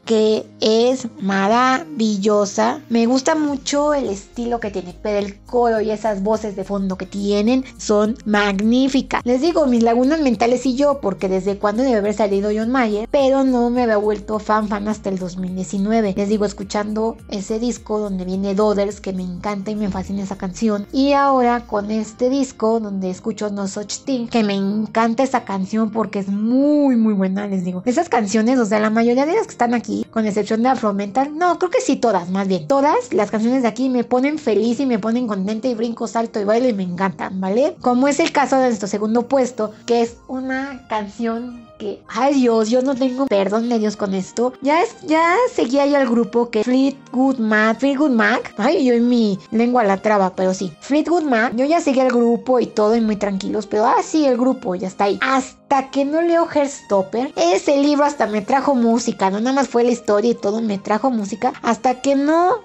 que 0.05 0.46
es 0.61 1.09
maravillosa. 1.20 2.81
Me 2.88 3.07
gusta 3.07 3.35
mucho 3.35 3.92
el 3.92 4.09
estilo 4.09 4.61
que 4.61 4.70
tiene, 4.70 4.94
pero 5.02 5.18
el 5.18 5.40
coro 5.40 5.81
y 5.81 5.90
esas 5.90 6.22
voces 6.22 6.55
de 6.55 6.64
fondo 6.64 6.96
que 6.96 7.07
tienen 7.07 7.64
son 7.76 8.16
magníficas. 8.24 9.24
Les 9.24 9.40
digo, 9.40 9.66
mis 9.66 9.83
lagunas 9.83 10.20
mentales 10.20 10.64
y 10.66 10.76
yo, 10.76 11.00
porque 11.00 11.28
desde 11.28 11.59
cuando 11.59 11.83
debe 11.83 11.96
haber 11.96 12.14
salido 12.14 12.50
John 12.55 12.70
Mayer, 12.70 13.09
pero 13.11 13.42
no 13.42 13.68
me 13.70 13.83
había 13.83 13.96
vuelto 13.96 14.38
fan 14.38 14.68
fan 14.68 14.87
hasta 14.88 15.09
el 15.09 15.18
2019. 15.18 16.14
Les 16.16 16.28
digo, 16.28 16.44
escuchando 16.44 17.16
ese 17.28 17.59
disco 17.59 17.98
donde 17.98 18.24
viene 18.24 18.55
Dodders, 18.55 19.00
que 19.00 19.12
me 19.12 19.22
encanta 19.22 19.72
y 19.72 19.76
me 19.76 19.90
fascina 19.90 20.22
esa 20.22 20.37
canción. 20.37 20.87
Y 20.92 21.12
ahora 21.12 21.66
con 21.66 21.90
este 21.90 22.31
disco 22.31 22.78
donde 22.78 23.11
escucho 23.11 23.50
No 23.50 23.66
Such 23.66 24.05
Thing, 24.05 24.28
que 24.28 24.44
me 24.44 24.55
encanta 24.55 25.24
esa 25.24 25.44
canción 25.44 25.90
porque 25.90 26.20
es 26.20 26.28
muy, 26.28 26.94
muy 26.94 27.14
buena, 27.14 27.48
les 27.48 27.64
digo. 27.64 27.83
Esas 27.87 28.09
canciones, 28.09 28.59
o 28.59 28.66
sea, 28.66 28.78
la 28.78 28.90
mayoría 28.90 29.26
de 29.26 29.32
que 29.40 29.53
están 29.53 29.75
aquí, 29.75 30.07
con 30.11 30.27
excepción 30.27 30.62
de 30.62 30.68
Afromental, 30.68 31.37
no, 31.37 31.59
creo 31.59 31.71
que 31.71 31.81
sí 31.81 31.97
todas, 31.97 32.31
más 32.31 32.49
bien. 32.49 32.66
Todas 32.66 33.12
las 33.12 33.31
canciones 33.31 33.62
de 33.62 33.68
aquí 33.68 33.88
me 33.88 34.05
ponen 34.05 34.38
feliz 34.38 34.81
y 34.81 34.87
me 34.87 34.99
ponen 34.99 35.27
contenta 35.27 35.68
y 35.68 35.75
brinco, 35.75 36.07
salto 36.07 36.40
y 36.40 36.45
bailo 36.45 36.68
y 36.68 36.73
me 36.73 36.83
encantan, 36.83 37.40
¿vale? 37.40 37.77
Como 37.81 38.09
es 38.09 38.21
el 38.21 38.33
caso 38.33 38.57
de 38.57 38.68
nuestro 38.68 38.88
segundo 38.88 39.29
puesto, 39.29 39.73
que 39.87 40.03
es 40.03 40.16
una 40.29 40.87
canción 40.88 41.71
que, 41.83 42.01
ay 42.07 42.35
Dios, 42.35 42.71
yo 42.71 42.81
no 42.81 42.95
tengo 42.95 43.27
perdón 43.27 43.68
de 43.68 43.81
Dios 43.81 43.97
con 43.97 44.14
esto. 44.14 44.53
Ya, 44.62 44.83
es, 44.83 44.95
ya 45.03 45.35
seguía 45.53 45.85
yo 45.87 45.97
al 45.97 46.09
grupo 46.09 46.49
que 46.49 46.62
Fleetwood 46.62 47.38
Mac, 47.38 47.81
Fleetwood 47.81 48.11
Mac, 48.11 48.55
ay, 48.57 48.85
yo 48.85 48.95
en 48.95 49.09
mi 49.09 49.37
lengua 49.51 49.83
la 49.83 49.97
traba, 49.97 50.37
pero 50.37 50.55
sí, 50.55 50.73
Fleetwood 50.81 51.25
Mac, 51.25 51.55
yo 51.57 51.64
ya 51.64 51.81
seguía 51.81 52.05
al 52.05 52.11
grupo 52.11 52.61
y 52.61 52.66
todo 52.66 52.95
y 52.95 53.01
muy 53.01 53.16
tranquilos, 53.16 53.66
pero 53.66 53.85
ah, 53.85 53.97
sí, 54.03 54.25
el 54.25 54.37
grupo 54.37 54.77
ya 54.77 54.87
está 54.87 55.05
ahí. 55.05 55.18
Hasta 55.23 55.90
que 55.90 56.05
no 56.05 56.23
leo 56.23 56.47
Herstopper, 56.53 57.33
ese 57.35 57.79
libro 57.79 58.05
hasta 58.05 58.27
me 58.27 58.42
trajo 58.42 58.77
música, 58.77 59.31
no 59.31 59.40
nada 59.40 59.57
más 59.57 59.68
fue 59.68 59.83
la 59.83 59.90
historia 59.90 60.31
y 60.31 60.35
todo, 60.35 60.61
me 60.61 60.79
trajo 60.79 61.11
música, 61.11 61.53
hasta 61.62 62.01
que 62.01 62.14
no, 62.14 62.59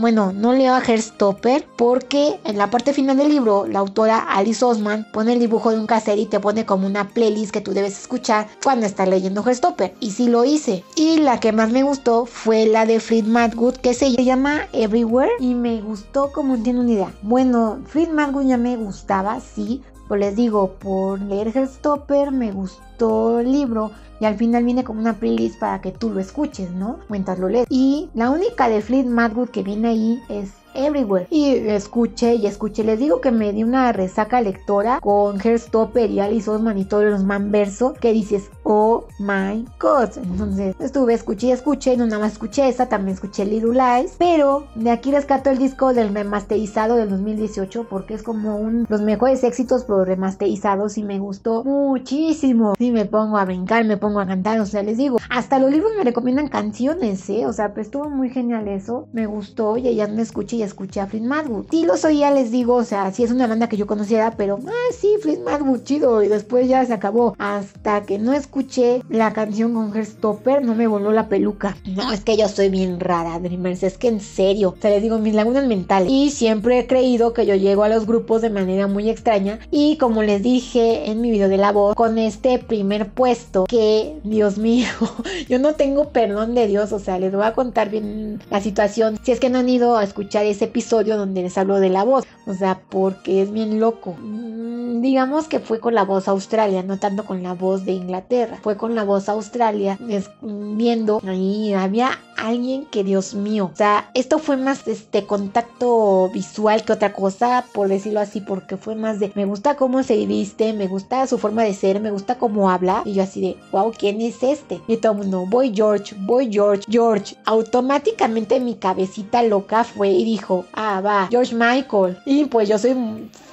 bueno, 0.00 0.32
no 0.32 0.52
leo 0.52 0.74
a 0.74 0.82
Herstopper, 0.82 1.64
porque 1.76 2.40
en 2.44 2.58
la 2.58 2.70
parte 2.70 2.92
final 2.92 3.18
del 3.18 3.28
libro, 3.28 3.66
la 3.68 3.78
autora 3.78 4.18
Alice 4.18 4.64
Osman 4.64 5.06
pone 5.12 5.34
el 5.34 5.38
dibujo 5.38 5.70
de 5.70 5.78
un 5.78 5.86
caser 5.86 6.18
y 6.18 6.26
te 6.26 6.40
pone 6.40 6.66
como 6.66 6.88
una 6.88 7.08
playlist 7.10 7.52
que 7.52 7.60
tú 7.60 7.72
debes 7.72 8.00
escuchar 8.00 8.47
cuando 8.62 8.86
estás 8.86 9.08
leyendo 9.08 9.44
Herstopper, 9.46 9.94
y 10.00 10.10
sí 10.10 10.28
lo 10.28 10.44
hice. 10.44 10.84
Y 10.96 11.18
la 11.18 11.40
que 11.40 11.52
más 11.52 11.70
me 11.70 11.82
gustó 11.82 12.26
fue 12.26 12.66
la 12.66 12.86
de 12.86 13.00
Fred 13.00 13.24
Madgood, 13.24 13.76
que 13.76 13.94
se 13.94 14.10
llama 14.12 14.68
Everywhere, 14.72 15.32
y 15.40 15.54
me 15.54 15.80
gustó 15.80 16.32
como 16.32 16.58
tiene 16.58 16.80
una 16.80 16.92
idea. 16.92 17.12
Bueno, 17.22 17.78
Fred 17.86 18.10
Madgood 18.10 18.46
ya 18.46 18.56
me 18.56 18.76
gustaba, 18.76 19.40
sí, 19.40 19.82
pues 20.08 20.20
les 20.20 20.36
digo, 20.36 20.72
por 20.78 21.20
leer 21.20 21.52
Stopper 21.68 22.32
me 22.32 22.50
gustó 22.50 23.40
el 23.40 23.52
libro 23.52 23.90
y 24.20 24.24
al 24.24 24.36
final 24.36 24.64
viene 24.64 24.82
como 24.82 25.00
una 25.00 25.14
playlist 25.14 25.58
para 25.58 25.80
que 25.80 25.92
tú 25.92 26.10
lo 26.10 26.18
escuches, 26.18 26.70
¿no? 26.72 26.98
Mientras 27.08 27.38
lo 27.38 27.48
lees. 27.48 27.66
Y 27.68 28.08
la 28.14 28.30
única 28.30 28.68
de 28.68 28.80
Fleet 28.80 29.04
Madwood 29.04 29.50
que 29.50 29.62
viene 29.62 29.88
ahí 29.88 30.22
es 30.28 30.52
Everywhere. 30.74 31.26
Y 31.30 31.54
escuché 31.54 32.34
y 32.34 32.46
escuché. 32.46 32.84
Les 32.84 32.98
digo 32.98 33.20
que 33.20 33.30
me 33.30 33.52
di 33.52 33.64
una 33.64 33.92
resaca 33.92 34.40
lectora 34.40 35.00
con 35.00 35.40
Herstopper 35.40 36.10
y 36.10 36.20
Alice 36.20 36.50
Osman 36.50 36.78
y 36.78 36.84
todos 36.84 37.04
los 37.04 37.24
manverso 37.24 37.94
que 37.94 38.12
dices, 38.12 38.50
oh 38.62 39.06
my 39.18 39.64
god. 39.80 40.10
Entonces 40.16 40.76
estuve, 40.78 41.14
escuché 41.14 41.48
y 41.48 41.52
escuché. 41.52 41.96
No 41.96 42.06
nada 42.06 42.20
más 42.20 42.32
escuché 42.32 42.68
esa, 42.68 42.88
también 42.88 43.14
escuché 43.14 43.44
Little 43.44 43.72
Lies. 43.72 44.16
Pero 44.18 44.66
de 44.74 44.90
aquí 44.90 45.10
rescato 45.10 45.50
el 45.50 45.58
disco 45.58 45.92
del 45.92 46.14
remasterizado 46.14 46.96
del 46.96 47.10
2018 47.10 47.86
porque 47.88 48.14
es 48.14 48.22
como 48.22 48.56
un 48.56 48.86
los 48.88 49.00
mejores 49.00 49.44
éxitos 49.44 49.84
pero 49.84 50.04
remasterizados 50.04 50.98
y 50.98 51.02
me 51.02 51.18
gustó 51.18 51.64
muchísimo. 51.64 52.74
Y 52.78 52.90
me 52.90 53.04
pongo 53.04 53.38
a 53.38 53.44
brincar, 53.44 53.84
me 53.84 53.96
pongo 53.96 54.20
a 54.20 54.26
cantar. 54.26 54.60
O 54.60 54.66
sea, 54.66 54.82
les 54.82 54.96
digo, 54.96 55.18
hasta 55.30 55.58
los 55.58 55.70
libros 55.70 55.92
me 55.96 56.04
recomiendan 56.04 56.48
canciones, 56.48 57.28
¿eh? 57.30 57.46
O 57.46 57.52
sea, 57.52 57.74
pues 57.74 57.86
estuvo 57.86 58.08
muy 58.10 58.30
genial 58.30 58.68
eso. 58.68 59.08
Me 59.12 59.26
gustó 59.26 59.76
y 59.76 59.94
ya 59.94 60.06
me 60.06 60.22
escuché 60.22 60.57
escuché 60.62 61.00
a 61.00 61.06
Flint 61.06 61.26
Madwood. 61.26 61.66
Sí 61.70 61.84
los 61.84 62.04
oía, 62.04 62.30
les 62.30 62.50
digo, 62.50 62.74
o 62.74 62.84
sea, 62.84 63.10
sí 63.12 63.24
es 63.24 63.30
una 63.30 63.46
banda 63.46 63.68
que 63.68 63.76
yo 63.76 63.86
conociera, 63.86 64.34
pero, 64.36 64.58
ah, 64.66 64.94
sí, 64.98 65.16
Flint 65.20 65.44
Madwood, 65.44 65.82
chido. 65.82 66.22
Y 66.22 66.28
después 66.28 66.68
ya 66.68 66.84
se 66.84 66.92
acabó. 66.92 67.34
Hasta 67.38 68.02
que 68.02 68.18
no 68.18 68.32
escuché 68.32 69.02
la 69.08 69.32
canción 69.32 69.74
con 69.74 69.96
Herstopper, 69.96 70.64
no 70.64 70.74
me 70.74 70.86
voló 70.86 71.12
la 71.12 71.28
peluca. 71.28 71.76
No, 71.84 72.12
es 72.12 72.20
que 72.20 72.36
yo 72.36 72.48
soy 72.48 72.68
bien 72.68 73.00
rara, 73.00 73.38
Dreamers, 73.38 73.82
es 73.82 73.98
que 73.98 74.08
en 74.08 74.20
serio. 74.20 74.74
O 74.76 74.80
sea, 74.80 74.90
les 74.90 75.02
digo, 75.02 75.18
mis 75.18 75.34
lagunas 75.34 75.66
mentales. 75.66 76.10
Y 76.10 76.30
siempre 76.30 76.78
he 76.78 76.86
creído 76.86 77.32
que 77.32 77.46
yo 77.46 77.54
llego 77.54 77.84
a 77.84 77.88
los 77.88 78.06
grupos 78.06 78.42
de 78.42 78.50
manera 78.50 78.86
muy 78.86 79.08
extraña. 79.08 79.58
Y 79.70 79.96
como 79.96 80.22
les 80.22 80.42
dije 80.42 81.10
en 81.10 81.20
mi 81.20 81.30
video 81.30 81.48
de 81.48 81.56
la 81.56 81.72
voz, 81.72 81.94
con 81.94 82.18
este 82.18 82.58
primer 82.58 83.08
puesto, 83.08 83.64
que, 83.64 84.18
Dios 84.24 84.58
mío, 84.58 84.88
yo 85.48 85.58
no 85.58 85.74
tengo 85.74 86.10
perdón 86.10 86.54
de 86.54 86.66
Dios. 86.66 86.92
O 86.92 86.98
sea, 86.98 87.18
les 87.18 87.32
voy 87.32 87.44
a 87.44 87.52
contar 87.52 87.90
bien 87.90 88.40
la 88.50 88.60
situación. 88.60 89.18
Si 89.22 89.32
es 89.32 89.40
que 89.40 89.50
no 89.50 89.58
han 89.58 89.68
ido 89.68 89.96
a 89.96 90.04
escuchar 90.04 90.46
ese 90.50 90.66
episodio 90.66 91.16
donde 91.16 91.42
les 91.42 91.58
hablo 91.58 91.80
de 91.80 91.88
la 91.88 92.04
voz. 92.04 92.24
O 92.46 92.54
sea, 92.54 92.80
porque 92.88 93.42
es 93.42 93.52
bien 93.52 93.80
loco. 93.80 94.16
Mm, 94.18 95.00
digamos 95.00 95.48
que 95.48 95.60
fue 95.60 95.80
con 95.80 95.94
la 95.94 96.04
voz 96.04 96.28
Australia, 96.28 96.82
no 96.82 96.98
tanto 96.98 97.24
con 97.24 97.42
la 97.42 97.54
voz 97.54 97.84
de 97.84 97.92
Inglaterra. 97.92 98.58
Fue 98.62 98.76
con 98.76 98.94
la 98.94 99.04
voz 99.04 99.28
Australia, 99.28 99.98
viendo 100.40 101.20
ahí 101.26 101.72
había 101.72 102.10
alguien 102.38 102.86
que 102.86 103.04
Dios 103.04 103.34
mío. 103.34 103.70
O 103.72 103.76
sea, 103.76 104.10
esto 104.14 104.38
fue 104.38 104.56
más 104.56 104.86
este 104.86 105.26
contacto 105.26 106.30
visual 106.32 106.84
que 106.84 106.92
otra 106.92 107.12
cosa, 107.12 107.64
por 107.72 107.88
decirlo 107.88 108.20
así, 108.20 108.40
porque 108.40 108.76
fue 108.76 108.94
más 108.94 109.18
de 109.20 109.32
me 109.34 109.44
gusta 109.44 109.76
cómo 109.76 110.02
se 110.02 110.24
viste, 110.26 110.72
me 110.72 110.86
gusta 110.86 111.26
su 111.26 111.38
forma 111.38 111.64
de 111.64 111.74
ser, 111.74 112.00
me 112.00 112.10
gusta 112.10 112.38
cómo 112.38 112.70
habla. 112.70 113.02
Y 113.04 113.14
yo 113.14 113.22
así 113.22 113.40
de, 113.40 113.56
wow, 113.72 113.92
¿quién 113.96 114.20
es 114.20 114.42
este? 114.42 114.80
Y 114.86 114.96
todo 114.96 115.12
el 115.12 115.18
mundo, 115.18 115.46
voy 115.48 115.72
George, 115.74 116.14
voy 116.20 116.50
George, 116.50 116.84
George. 116.88 117.36
Automáticamente 117.44 118.60
mi 118.60 118.76
cabecita 118.76 119.42
loca 119.42 119.84
fue 119.84 120.10
y 120.10 120.37
ah, 120.72 121.00
va, 121.00 121.28
George 121.30 121.54
Michael. 121.54 122.18
Y 122.24 122.44
pues 122.46 122.68
yo 122.68 122.78
soy 122.78 122.94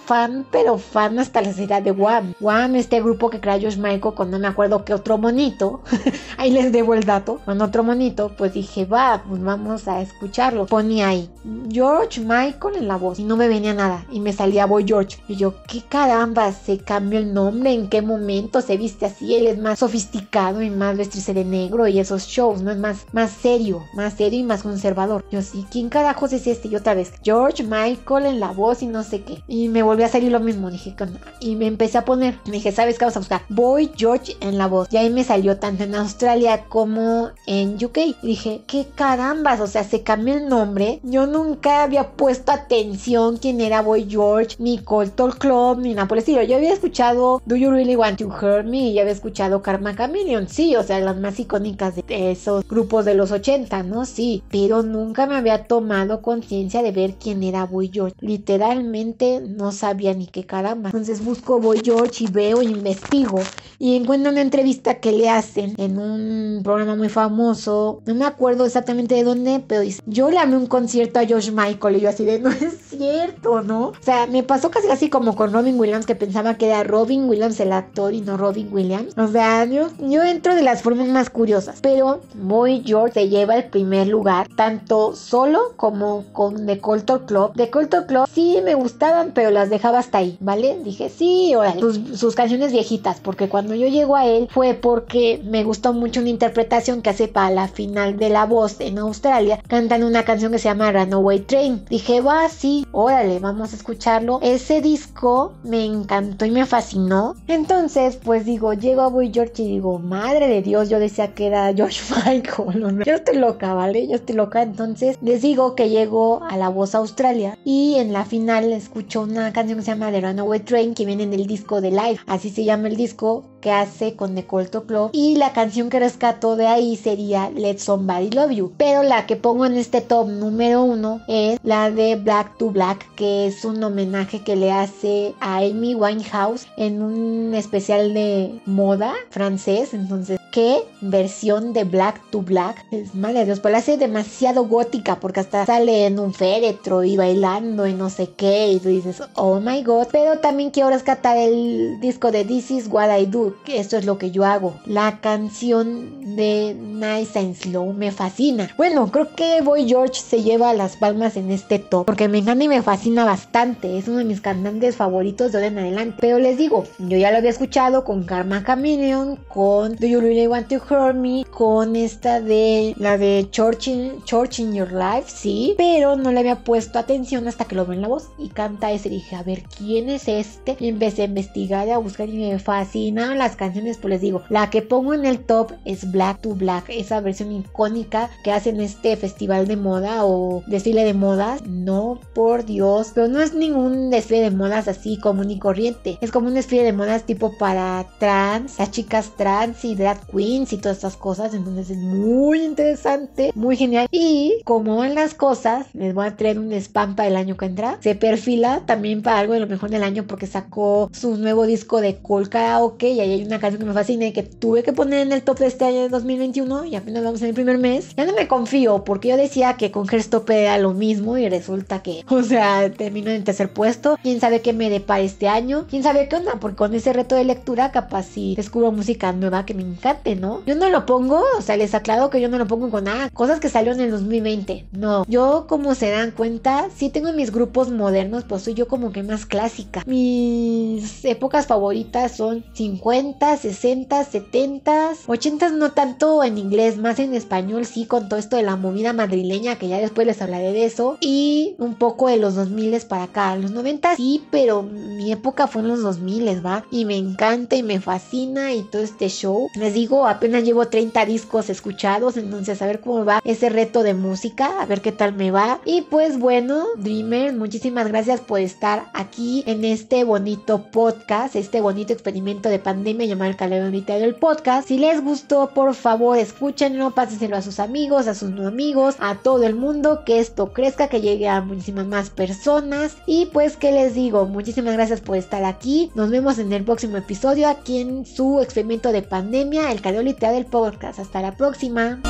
fan, 0.06 0.46
pero 0.52 0.78
fan 0.78 1.20
hasta 1.20 1.42
la 1.42 1.54
ciudad 1.54 1.82
de 1.82 1.92
Wham. 1.92 2.34
Wham, 2.40 2.76
este 2.76 3.02
grupo 3.02 3.30
que 3.30 3.40
creó 3.40 3.60
George 3.60 3.80
Michael 3.80 4.14
con 4.16 4.32
no 4.32 4.40
me 4.40 4.48
acuerdo 4.48 4.86
qué 4.86 4.94
otro 4.94 5.18
monito. 5.18 5.82
ahí 6.38 6.52
les 6.52 6.72
debo 6.72 6.94
el 6.94 7.04
dato. 7.04 7.40
Con 7.46 7.62
otro 7.62 7.84
monito, 7.84 8.32
pues 8.38 8.54
dije, 8.54 8.86
va, 8.86 9.24
pues 9.28 9.44
vamos 9.44 9.88
a 9.88 10.02
escucharlo. 10.02 10.66
Ponía 10.68 11.10
ahí 11.10 11.30
George 11.70 12.22
Michael 12.22 12.78
en 12.78 12.88
la 12.88 12.98
voz 12.98 13.20
y 13.20 13.24
no 13.24 13.36
me 13.36 13.48
venía 13.48 13.74
nada. 13.74 14.06
Y 14.12 14.20
me 14.20 14.34
salía 14.34 14.66
Boy 14.66 14.86
George. 14.88 15.18
Y 15.28 15.36
yo, 15.36 15.56
¿qué 15.68 15.82
caramba? 15.82 16.52
¿Se 16.52 16.78
cambió 16.78 17.20
el 17.20 17.34
nombre? 17.34 17.74
¿En 17.74 17.90
qué 17.90 18.02
momento 18.02 18.62
se 18.62 18.78
viste 18.78 19.06
así? 19.06 19.36
Él 19.36 19.48
es 19.48 19.58
más 19.58 19.80
sofisticado 19.80 20.62
y 20.62 20.70
más 20.70 20.98
vestirse 20.98 21.34
de 21.34 21.46
negro 21.46 21.88
y 21.88 22.00
esos 22.00 22.26
shows, 22.28 22.62
¿no? 22.62 22.72
Es 22.72 22.78
más, 22.78 23.06
más 23.12 23.32
serio, 23.32 23.84
más 23.94 24.14
serio 24.14 24.40
y 24.40 24.44
más 24.44 24.64
conservador. 24.64 25.26
Yo 25.32 25.42
sí, 25.42 25.66
¿quién 25.72 25.90
carajos 25.90 26.34
es 26.34 26.48
este? 26.48 26.68
Y 26.68 26.76
otra 26.76 26.94
vez, 26.94 27.14
George 27.24 27.64
Michael 27.64 28.26
en 28.26 28.40
la 28.40 28.52
voz 28.52 28.82
y 28.82 28.88
no 28.88 29.04
sé 29.04 29.22
qué. 29.24 29.44
Y 29.48 29.70
me 29.70 29.84
volví 29.84 29.95
a 30.04 30.10
salir 30.10 30.32
lo 30.32 30.40
mismo. 30.40 30.72
Dije, 30.72 30.96
y 31.40 31.56
me 31.56 31.68
empecé 31.68 31.98
a 31.98 32.06
poner. 32.06 32.38
Me 32.46 32.54
dije, 32.54 32.72
¿sabes 32.72 32.98
qué 32.98 33.06
vamos 33.06 33.18
a 33.18 33.20
buscar? 33.20 33.42
Boy 33.50 33.92
George 33.96 34.36
en 34.42 34.58
la 34.58 34.68
voz. 34.68 34.88
Y 34.92 34.98
ahí 34.98 35.10
me 35.10 35.24
salió 35.24 35.58
tanto 35.58 35.84
en 35.84 35.96
Australia 35.96 36.66
como 36.70 37.30
en 37.46 37.76
UK. 37.84 38.22
Dije, 38.22 38.62
¿qué 38.68 38.88
carambas? 38.96 39.60
O 39.60 39.68
sea, 39.68 39.84
se 39.84 40.02
cambió 40.02 40.36
el 40.36 40.50
nombre. 40.50 41.00
Yo 41.04 41.28
nunca 41.28 41.84
había 41.84 42.12
puesto 42.12 42.52
atención 42.52 43.38
quién 43.38 43.62
era 43.62 43.82
Boy 43.82 44.08
George, 44.10 44.56
ni 44.60 44.80
Colton 44.80 45.32
Club, 45.32 45.80
ni 45.80 45.94
nada. 45.94 46.06
Yo 46.46 46.56
había 46.56 46.74
escuchado 46.74 47.42
Do 47.46 47.56
You 47.56 47.72
Really 47.72 47.96
Want 47.96 48.20
to 48.20 48.28
Hurt 48.28 48.66
Me? 48.66 48.90
Y 48.90 49.00
había 49.00 49.12
escuchado 49.12 49.62
Karma 49.62 49.96
Chameleon. 49.96 50.48
Sí, 50.48 50.76
o 50.76 50.84
sea, 50.84 51.00
las 51.00 51.18
más 51.18 51.40
icónicas 51.40 51.96
de 51.96 52.32
esos 52.32 52.68
grupos 52.68 53.06
de 53.06 53.16
los 53.16 53.32
80, 53.32 53.84
¿no? 53.84 54.06
Sí. 54.06 54.44
Pero 54.50 54.84
nunca 54.84 55.26
me 55.26 55.36
había 55.36 55.66
tomado 55.66 56.22
conciencia 56.22 56.82
de 56.82 56.92
ver 56.92 57.16
quién 57.16 57.44
era 57.44 57.66
Boy 57.66 57.90
George. 57.92 58.16
Literalmente 58.20 59.42
no 59.42 59.72
sabía 59.72 59.85
sabía 59.86 60.16
ni 60.16 60.26
qué 60.26 60.46
caramba. 60.46 60.90
Entonces 60.90 61.24
busco 61.24 61.60
Boy 61.60 61.82
George 61.84 62.24
y 62.24 62.28
veo 62.28 62.64
y 62.64 62.68
investigo 62.68 63.40
y 63.78 63.96
encuentro 63.96 64.32
una 64.32 64.42
entrevista 64.42 64.96
que 64.96 65.12
le 65.12 65.30
hacen 65.30 65.76
en 65.78 66.00
un 66.00 66.62
programa 66.64 66.96
muy 66.96 67.10
famoso. 67.10 68.02
No 68.06 68.16
me 68.16 68.26
acuerdo 68.26 68.66
exactamente 68.66 69.14
de 69.14 69.24
dónde, 69.24 69.64
pero 69.68 69.82
dice, 69.82 70.02
yo 70.08 70.32
le 70.32 70.40
amé 70.40 70.58
un 70.58 70.66
concierto 70.66 71.20
a 71.20 71.26
George 71.26 71.52
Michael 71.52 71.98
y 71.98 72.00
yo 72.00 72.10
así 72.10 72.26
de, 72.26 72.40
no 72.40 72.50
es 72.50 72.78
cierto, 72.90 73.62
¿no? 73.62 73.90
O 73.90 73.94
sea, 74.02 74.26
me 74.26 74.42
pasó 74.42 74.72
casi 74.72 74.90
así 74.90 75.10
como 75.10 75.36
con 75.36 75.54
Robin 75.54 75.80
Williams 75.80 76.08
que 76.08 76.16
pensaba 76.16 76.56
que 76.56 76.68
era 76.68 76.84
Robin 76.84 77.30
Williams 77.30 77.60
el 77.60 77.72
actor 77.72 78.14
y 78.14 78.22
no 78.22 78.38
Robin 78.38 78.70
Williams. 78.72 79.14
O 79.18 79.28
sea, 79.28 79.66
yo, 79.66 79.90
yo 80.00 80.24
entro 80.24 80.56
de 80.56 80.64
las 80.64 80.82
formas 80.82 81.08
más 81.08 81.30
curiosas, 81.30 81.80
pero 81.82 82.22
Boy 82.34 82.82
George 82.84 83.14
se 83.14 83.30
lleva 83.30 83.56
el 83.56 83.66
primer 83.66 84.08
lugar, 84.08 84.48
tanto 84.56 85.16
solo 85.16 85.74
como 85.76 86.26
con 86.34 86.66
The 86.66 86.80
Colton 86.80 87.26
Club. 87.28 87.54
The 87.56 87.70
Colton 87.70 88.06
Club 88.06 88.28
sí 88.34 88.60
me 88.64 88.74
gustaban, 88.74 89.32
pero 89.34 89.52
las 89.52 89.70
dejaba 89.76 90.00
hasta 90.00 90.20
ahí, 90.20 90.38
¿vale? 90.40 90.78
Dije, 90.84 91.10
sí, 91.10 91.54
órale. 91.56 91.80
Sus, 91.80 92.20
sus 92.20 92.36
canciones 92.36 92.72
viejitas, 92.72 93.20
porque 93.20 93.50
cuando 93.50 93.76
yo 93.76 93.88
llego 93.88 94.16
a 94.16 94.26
él 94.26 94.48
fue 94.52 94.74
porque 94.74 95.42
me 95.44 95.64
gustó 95.64 95.94
mucho 95.94 96.22
una 96.22 96.30
interpretación 96.30 97.02
que 97.02 97.10
hace 97.10 97.28
para 97.28 97.50
la 97.52 97.68
final 97.68 98.18
de 98.18 98.30
La 98.30 98.46
Voz 98.46 98.78
en 98.80 98.98
Australia. 98.98 99.62
Cantan 99.68 100.04
una 100.04 100.24
canción 100.24 100.52
que 100.52 100.60
se 100.60 100.70
llama 100.70 100.92
Runaway 100.92 101.40
Train. 101.40 101.86
Dije, 101.90 102.22
va, 102.22 102.48
sí, 102.50 102.86
órale, 102.92 103.40
vamos 103.40 103.74
a 103.74 103.76
escucharlo. 103.76 104.40
Ese 104.42 104.82
disco 104.82 105.54
me 105.64 105.86
encantó 105.86 106.46
y 106.46 106.52
me 106.52 106.66
fascinó. 106.66 107.36
Entonces, 107.48 108.18
pues 108.18 108.46
digo, 108.46 108.74
llego 108.74 109.02
a 109.02 109.10
Boy 109.10 109.32
George 109.34 109.64
y 109.64 109.68
digo, 109.68 110.00
madre 110.00 110.48
de 110.48 110.62
Dios, 110.62 110.90
yo 110.90 111.00
decía 111.00 111.34
que 111.34 111.48
era 111.48 111.74
George 111.74 112.02
Michael. 112.26 113.04
Yo 113.06 113.16
estoy 113.16 113.38
loca, 113.38 113.74
¿vale? 113.74 114.08
Yo 114.08 114.16
estoy 114.16 114.36
loca. 114.36 114.62
Entonces, 114.62 115.18
les 115.22 115.42
digo 115.42 115.76
que 115.76 115.90
llego 115.90 116.44
a 116.50 116.58
La 116.58 116.70
Voz 116.70 116.96
Australia 116.96 117.58
y 117.64 117.96
en 117.96 118.14
la 118.14 118.26
final 118.26 118.72
escucho 118.72 119.22
una 119.22 119.52
canción 119.52 119.65
que 119.74 119.82
se 119.82 119.92
llama 119.92 120.12
The 120.12 120.22
Runaway 120.22 120.60
Train 120.60 120.94
que 120.94 121.06
viene 121.06 121.24
en 121.24 121.34
el 121.34 121.48
disco 121.48 121.82
de 121.82 121.92
Live. 121.92 122.20
Así 122.28 122.50
se 122.50 122.64
llama 122.64 122.88
el 122.88 122.96
disco 122.96 123.46
que 123.62 123.72
hace 123.72 124.16
con 124.16 124.36
The 124.36 124.46
Colto 124.46 124.86
Club. 124.86 125.10
Y 125.12 125.38
la 125.38 125.52
canción 125.52 125.90
que 125.90 126.00
rescato 126.00 126.56
de 126.56 126.68
ahí 126.68 126.96
sería 126.96 127.50
Let 127.50 127.80
Somebody 127.80 128.30
Love 128.30 128.52
You. 128.52 128.74
Pero 128.78 129.02
la 129.02 129.26
que 129.26 129.36
pongo 129.36 129.66
en 129.66 129.76
este 129.76 130.02
top 130.02 130.28
número 130.28 130.84
uno 130.84 131.22
es 131.28 131.60
la 131.64 131.90
de 131.90 132.16
Black 132.16 132.58
to 132.60 132.70
Black, 132.70 133.16
que 133.16 133.48
es 133.48 133.66
un 133.66 133.84
homenaje 133.84 134.44
que 134.44 134.56
le 134.56 134.72
hace 134.72 135.34
a 135.40 135.58
Amy 135.58 135.96
Winehouse 135.96 136.68
en 136.78 137.02
un 137.02 137.56
especial 137.56 138.14
de 138.14 138.62
moda 138.66 139.14
francés. 139.32 139.96
Entonces, 139.96 140.40
¿qué 140.52 140.84
versión 141.02 141.74
de 141.74 141.86
Black 141.86 142.22
to 142.30 142.42
Black? 142.42 142.86
Es 142.92 143.16
madre 143.16 143.46
Dios, 143.46 143.60
pero 143.62 143.74
la 143.74 143.80
hace 143.80 143.98
demasiado 143.98 144.68
gótica 144.68 145.20
porque 145.20 145.40
hasta 145.40 145.66
sale 145.66 146.06
en 146.06 146.20
un 146.20 146.34
féretro 146.34 147.04
y 147.04 147.18
bailando 147.18 147.88
y 147.88 147.94
no 147.94 148.12
sé 148.12 148.30
qué. 148.38 148.72
Y 148.72 148.80
tú 148.80 148.90
dices, 148.90 149.24
oh 149.36 149.55
my 149.60 149.82
god. 149.84 150.08
Pero 150.12 150.40
también 150.40 150.72
quiero 150.72 150.90
rescatar 150.90 151.38
el 151.38 152.00
disco 152.00 152.32
de 152.32 152.46
This 152.46 152.72
is 152.72 152.88
What 152.90 153.18
I 153.18 153.26
Do, 153.26 153.56
que 153.64 153.80
esto 153.80 153.98
es 153.98 154.06
lo 154.06 154.18
que 154.18 154.32
yo 154.32 154.46
hago. 154.46 154.76
La 154.86 155.20
canción 155.22 156.36
de 156.36 156.76
Nice 156.76 157.38
and 157.38 157.56
Slow 157.56 157.94
me 157.94 158.12
fascina. 158.12 158.70
Bueno, 158.78 159.12
creo 159.12 159.34
que 159.36 159.62
Boy 159.62 159.88
George 159.88 160.22
se 160.22 160.44
lleva 160.44 160.74
las 160.74 160.98
palmas 160.98 161.38
en 161.38 161.52
este 161.52 161.80
top 161.80 162.06
porque 162.06 162.28
me 162.28 162.40
encanta 162.40 162.64
y 162.64 162.68
me 162.68 162.82
fascina 162.82 163.26
bastante. 163.26 163.98
Es 163.98 164.08
uno 164.08 164.20
de 164.20 164.26
mis 164.26 164.42
cantantes 164.42 164.96
favoritos 164.96 165.52
de 165.52 165.58
ahora 165.58 165.68
en 165.68 165.80
adelante. 165.80 166.18
Pero 166.20 166.40
les 166.40 166.58
digo, 166.58 166.86
yo 167.00 167.18
ya 167.18 167.32
lo 167.32 167.38
había 167.38 167.50
escuchado 167.50 168.04
con 168.04 168.24
Karma 168.24 168.64
Chameleon, 168.64 169.38
con 169.48 169.96
Do 169.96 170.08
You 170.08 170.20
Really 170.20 170.48
Want 170.48 170.68
to 170.68 170.76
Hurt 170.76 171.16
Me, 171.16 171.46
con 171.46 171.96
esta 171.96 172.42
de 172.42 172.94
la 172.98 173.18
de 173.18 173.48
Church 173.52 173.88
in, 173.88 174.24
Church 174.24 174.60
in 174.60 174.74
Your 174.74 174.92
Life, 174.92 175.26
sí, 175.28 175.76
pero 175.78 176.16
no 176.16 176.32
le 176.32 176.40
había 176.40 176.64
puesto 176.64 177.00
atención 177.00 177.48
hasta 177.48 177.66
que 177.66 177.76
lo 177.76 177.86
ve 177.86 177.96
en 177.96 178.02
la 178.02 178.08
voz 178.08 178.30
y 178.38 178.50
canta 178.50 178.92
ese. 178.92 179.10
Dije, 179.10 179.35
a 179.36 179.44
ver 179.44 179.64
quién 179.64 180.10
es 180.10 180.28
este. 180.28 180.78
Y 180.80 180.88
empecé 180.88 181.24
a 181.24 181.26
investigar 181.26 181.88
y 181.88 181.92
a 181.92 181.98
buscar 181.98 182.30
y 182.30 182.38
me 182.38 182.60
fascinan 182.60 183.38
las 183.38 183.56
canciones. 183.56 183.98
Pues 183.98 184.12
les 184.14 184.22
digo, 184.22 184.42
la 184.50 184.70
que 184.70 184.82
pongo 184.82 185.14
en 185.14 185.26
el 185.26 185.40
top 185.40 185.74
es 185.86 186.12
Black 186.12 186.42
to 186.42 186.56
Black, 186.56 186.86
esa 186.90 187.22
versión 187.22 187.52
icónica 187.52 188.30
que 188.44 188.52
hacen 188.52 188.80
este 188.80 189.16
festival 189.18 189.68
de 189.68 189.78
moda 189.78 190.26
o 190.26 190.64
desfile 190.68 191.04
de 191.04 191.14
modas. 191.14 191.62
No, 191.66 192.20
por 192.34 192.66
Dios, 192.66 193.12
pero 193.14 193.28
no 193.28 193.42
es 193.42 193.54
ningún 193.54 194.10
desfile 194.10 194.42
de 194.42 194.52
modas 194.52 194.88
así 194.88 195.18
común 195.20 195.52
y 195.52 195.60
corriente. 195.60 196.18
Es 196.22 196.32
como 196.32 196.48
un 196.48 196.54
desfile 196.54 196.84
de 196.84 196.94
modas 196.94 197.24
tipo 197.24 197.58
para 197.58 198.06
trans, 198.20 198.80
las 198.80 198.92
chicas 198.92 199.32
trans 199.38 199.84
y 199.86 199.96
drag 199.96 200.26
queens 200.28 200.74
y 200.74 200.78
todas 200.78 200.98
estas 200.98 201.18
cosas. 201.18 201.54
Entonces 201.54 201.90
es 201.90 201.98
muy 201.98 202.64
interesante, 202.64 203.52
muy 203.56 203.76
genial. 203.76 204.08
Y 204.12 204.62
como 204.64 205.04
en 205.04 205.16
las 205.16 205.34
cosas, 205.34 205.88
les 205.94 206.14
voy 206.14 206.26
a 206.26 206.36
traer 206.36 206.60
un 206.60 206.72
spam 206.74 207.16
para 207.16 207.28
el 207.28 207.36
año 207.36 207.58
que 207.58 207.66
entra. 207.66 207.98
Se 208.02 208.16
perfila 208.16 208.82
también 208.86 209.22
para 209.26 209.40
algo 209.40 209.54
de 209.54 209.60
lo 209.60 209.68
mejor 209.68 209.90
del 209.90 210.04
año 210.04 210.26
porque 210.28 210.46
sacó 210.46 211.10
su 211.12 211.36
nuevo 211.36 211.66
disco 211.66 212.00
de 212.00 212.18
Cool 212.18 212.48
Karaoke 212.48 213.10
y 213.10 213.20
ahí 213.20 213.32
hay 213.32 213.44
una 213.44 213.60
canción 213.60 213.82
que 213.82 213.88
me 213.88 213.94
fascina 213.94 214.32
que 214.32 214.44
tuve 214.44 214.84
que 214.84 214.94
poner 214.94 215.26
en 215.26 215.34
el 215.34 215.42
top 215.42 215.58
de 215.58 215.66
este 215.66 215.84
año 215.84 216.02
de 216.02 216.10
2021 216.10 216.86
y 216.86 216.96
apenas 216.96 217.24
vamos 217.24 217.42
en 217.42 217.48
el 217.48 217.56
primer 217.56 217.80
mes, 217.80 218.16
ya 218.16 218.26
no 218.26 218.34
me 218.34 218.48
confío 218.48 219.04
porque 219.04 219.30
yo 219.30 219.38
decía 219.38 219.78
que 219.78 219.90
con 219.90 220.08
Herstop 220.08 220.48
era 220.52 220.78
lo 220.78 220.94
mismo 220.94 221.40
y 221.40 221.50
resulta 221.50 222.04
que, 222.04 222.24
o 222.30 222.44
sea, 222.44 222.92
termino 222.92 223.32
en 223.32 223.44
tercer 223.44 223.74
puesto. 223.74 224.20
Quién 224.22 224.40
sabe 224.40 224.62
qué 224.62 224.74
me 224.74 224.92
depara 224.92 225.22
este 225.22 225.48
año, 225.48 225.88
quién 225.90 226.04
sabe 226.04 226.28
qué 226.28 226.36
onda, 226.36 226.60
porque 226.62 226.78
con 226.78 226.94
ese 226.94 227.12
reto 227.12 227.34
de 227.34 227.46
lectura 227.46 227.92
capaz 227.92 228.28
si 228.28 228.56
descubro 228.56 228.92
música 228.92 229.32
nueva 229.32 229.66
que 229.66 229.74
me 229.74 229.82
encante, 229.82 230.36
¿no? 230.36 230.62
Yo 230.68 230.76
no 230.76 230.90
lo 230.92 231.08
pongo, 231.08 231.44
o 231.58 231.62
sea, 231.64 231.78
les 231.78 231.96
aclaro 231.96 232.30
que 232.30 232.42
yo 232.42 232.48
no 232.48 232.60
lo 232.60 232.68
pongo 232.68 232.92
con 232.92 233.06
nada, 233.06 233.32
cosas 233.32 233.60
que 233.60 233.70
salieron 233.70 234.00
en 234.00 234.06
el 234.06 234.12
2020, 234.12 234.86
no. 234.92 235.26
Yo, 235.28 235.66
como 235.68 235.96
se 235.96 236.12
dan 236.12 236.30
cuenta, 236.30 236.90
sí 236.96 237.10
tengo 237.10 237.34
mis 237.34 237.52
grupos 237.52 237.90
modernos, 237.90 238.44
pues 238.44 238.62
soy 238.62 238.76
yo 238.76 238.88
como 238.88 239.12
que 239.16 239.24
más 239.24 239.46
clásica. 239.46 240.04
Mis 240.06 241.24
épocas 241.24 241.68
favoritas 241.68 242.36
son 242.36 242.66
50, 242.74 243.56
60, 243.56 244.26
70, 244.26 245.12
80 245.26 245.70
no 245.70 245.94
tanto 245.94 246.44
en 246.44 246.58
inglés, 246.58 246.98
más 246.98 247.20
en 247.20 247.34
español, 247.34 247.86
sí, 247.86 248.08
con 248.08 248.28
todo 248.28 248.38
esto 248.38 248.58
de 248.58 248.64
la 248.64 248.76
movida 248.76 249.14
madrileña, 249.14 249.78
que 249.78 249.88
ya 249.88 250.00
después 250.00 250.28
les 250.28 250.42
hablaré 250.42 250.74
de 250.74 250.84
eso, 250.84 251.18
y 251.22 251.76
un 251.78 251.96
poco 251.96 252.28
de 252.28 252.36
los 252.36 252.56
2000 252.56 252.86
para 253.08 253.24
acá. 253.24 253.56
Los 253.56 253.72
90 253.72 254.18
sí, 254.18 254.44
pero 254.52 254.84
mi 254.84 255.32
época 255.32 255.68
fue 255.68 255.82
en 255.82 255.88
los 255.88 256.02
2000, 256.02 256.66
¿va? 256.66 256.84
Y 256.92 257.06
me 257.06 257.16
encanta 257.16 257.78
y 257.78 257.84
me 257.84 258.02
fascina 258.02 258.74
y 258.74 258.84
todo 258.84 259.02
este 259.02 259.30
show. 259.30 259.70
Les 259.76 259.94
digo, 259.94 260.28
apenas 260.28 260.66
llevo 260.66 260.90
30 260.90 261.26
discos 261.26 261.70
escuchados, 261.70 262.36
entonces 262.36 262.82
a 262.82 262.86
ver 262.86 263.00
cómo 263.00 263.24
va 263.24 263.42
ese 263.46 263.70
reto 263.70 264.04
de 264.04 264.14
música, 264.14 264.82
a 264.82 264.86
ver 264.86 265.00
qué 265.02 265.14
tal 265.14 265.34
me 265.34 265.52
va. 265.52 265.80
Y 265.86 266.02
pues 266.02 266.38
bueno, 266.38 266.84
Dreamer, 266.98 267.54
muchísimas 267.54 268.10
gracias 268.10 268.42
por 268.42 268.60
estar 268.60 269.05
aquí 269.14 269.64
en 269.68 269.86
este 269.86 270.24
bonito 270.24 270.84
podcast, 270.92 271.56
este 271.56 271.82
bonito 271.82 272.14
experimento 272.14 272.70
de 272.70 272.80
pandemia 272.80 273.26
llamado 273.26 273.52
el 273.52 273.58
Calero 273.58 273.90
del 273.90 274.36
Podcast. 274.36 274.88
Si 274.88 274.98
les 274.98 275.24
gustó, 275.24 275.72
por 275.74 275.94
favor, 275.96 276.38
escúchenlo, 276.38 277.12
pásenselo 277.12 277.58
a 277.58 277.62
sus 277.62 277.80
amigos, 277.80 278.28
a 278.28 278.36
sus 278.36 278.52
no 278.52 278.68
amigos, 278.68 279.16
a 279.20 279.36
todo 279.36 279.64
el 279.64 279.76
mundo, 279.76 280.24
que 280.26 280.40
esto 280.40 280.74
crezca, 280.74 281.08
que 281.08 281.22
llegue 281.22 281.48
a 281.48 281.62
muchísimas 281.62 282.06
más 282.06 282.30
personas. 282.30 283.18
Y 283.26 283.48
pues, 283.48 283.78
¿qué 283.78 283.92
les 283.92 284.14
digo? 284.14 284.46
Muchísimas 284.46 284.94
gracias 284.94 285.22
por 285.22 285.38
estar 285.38 285.64
aquí. 285.64 286.12
Nos 286.16 286.30
vemos 286.30 286.60
en 286.60 286.72
el 286.74 286.84
próximo 286.84 287.18
episodio 287.18 287.68
aquí 287.68 288.00
en 288.00 288.26
su 288.26 288.62
experimento 288.62 289.12
de 289.12 289.22
pandemia, 289.22 289.92
el 289.92 290.02
Calero 290.02 290.24
Literal 290.24 290.56
del 290.56 290.66
Podcast. 290.66 291.20
Hasta 291.20 291.42
la 291.42 291.56
próxima. 291.56 292.22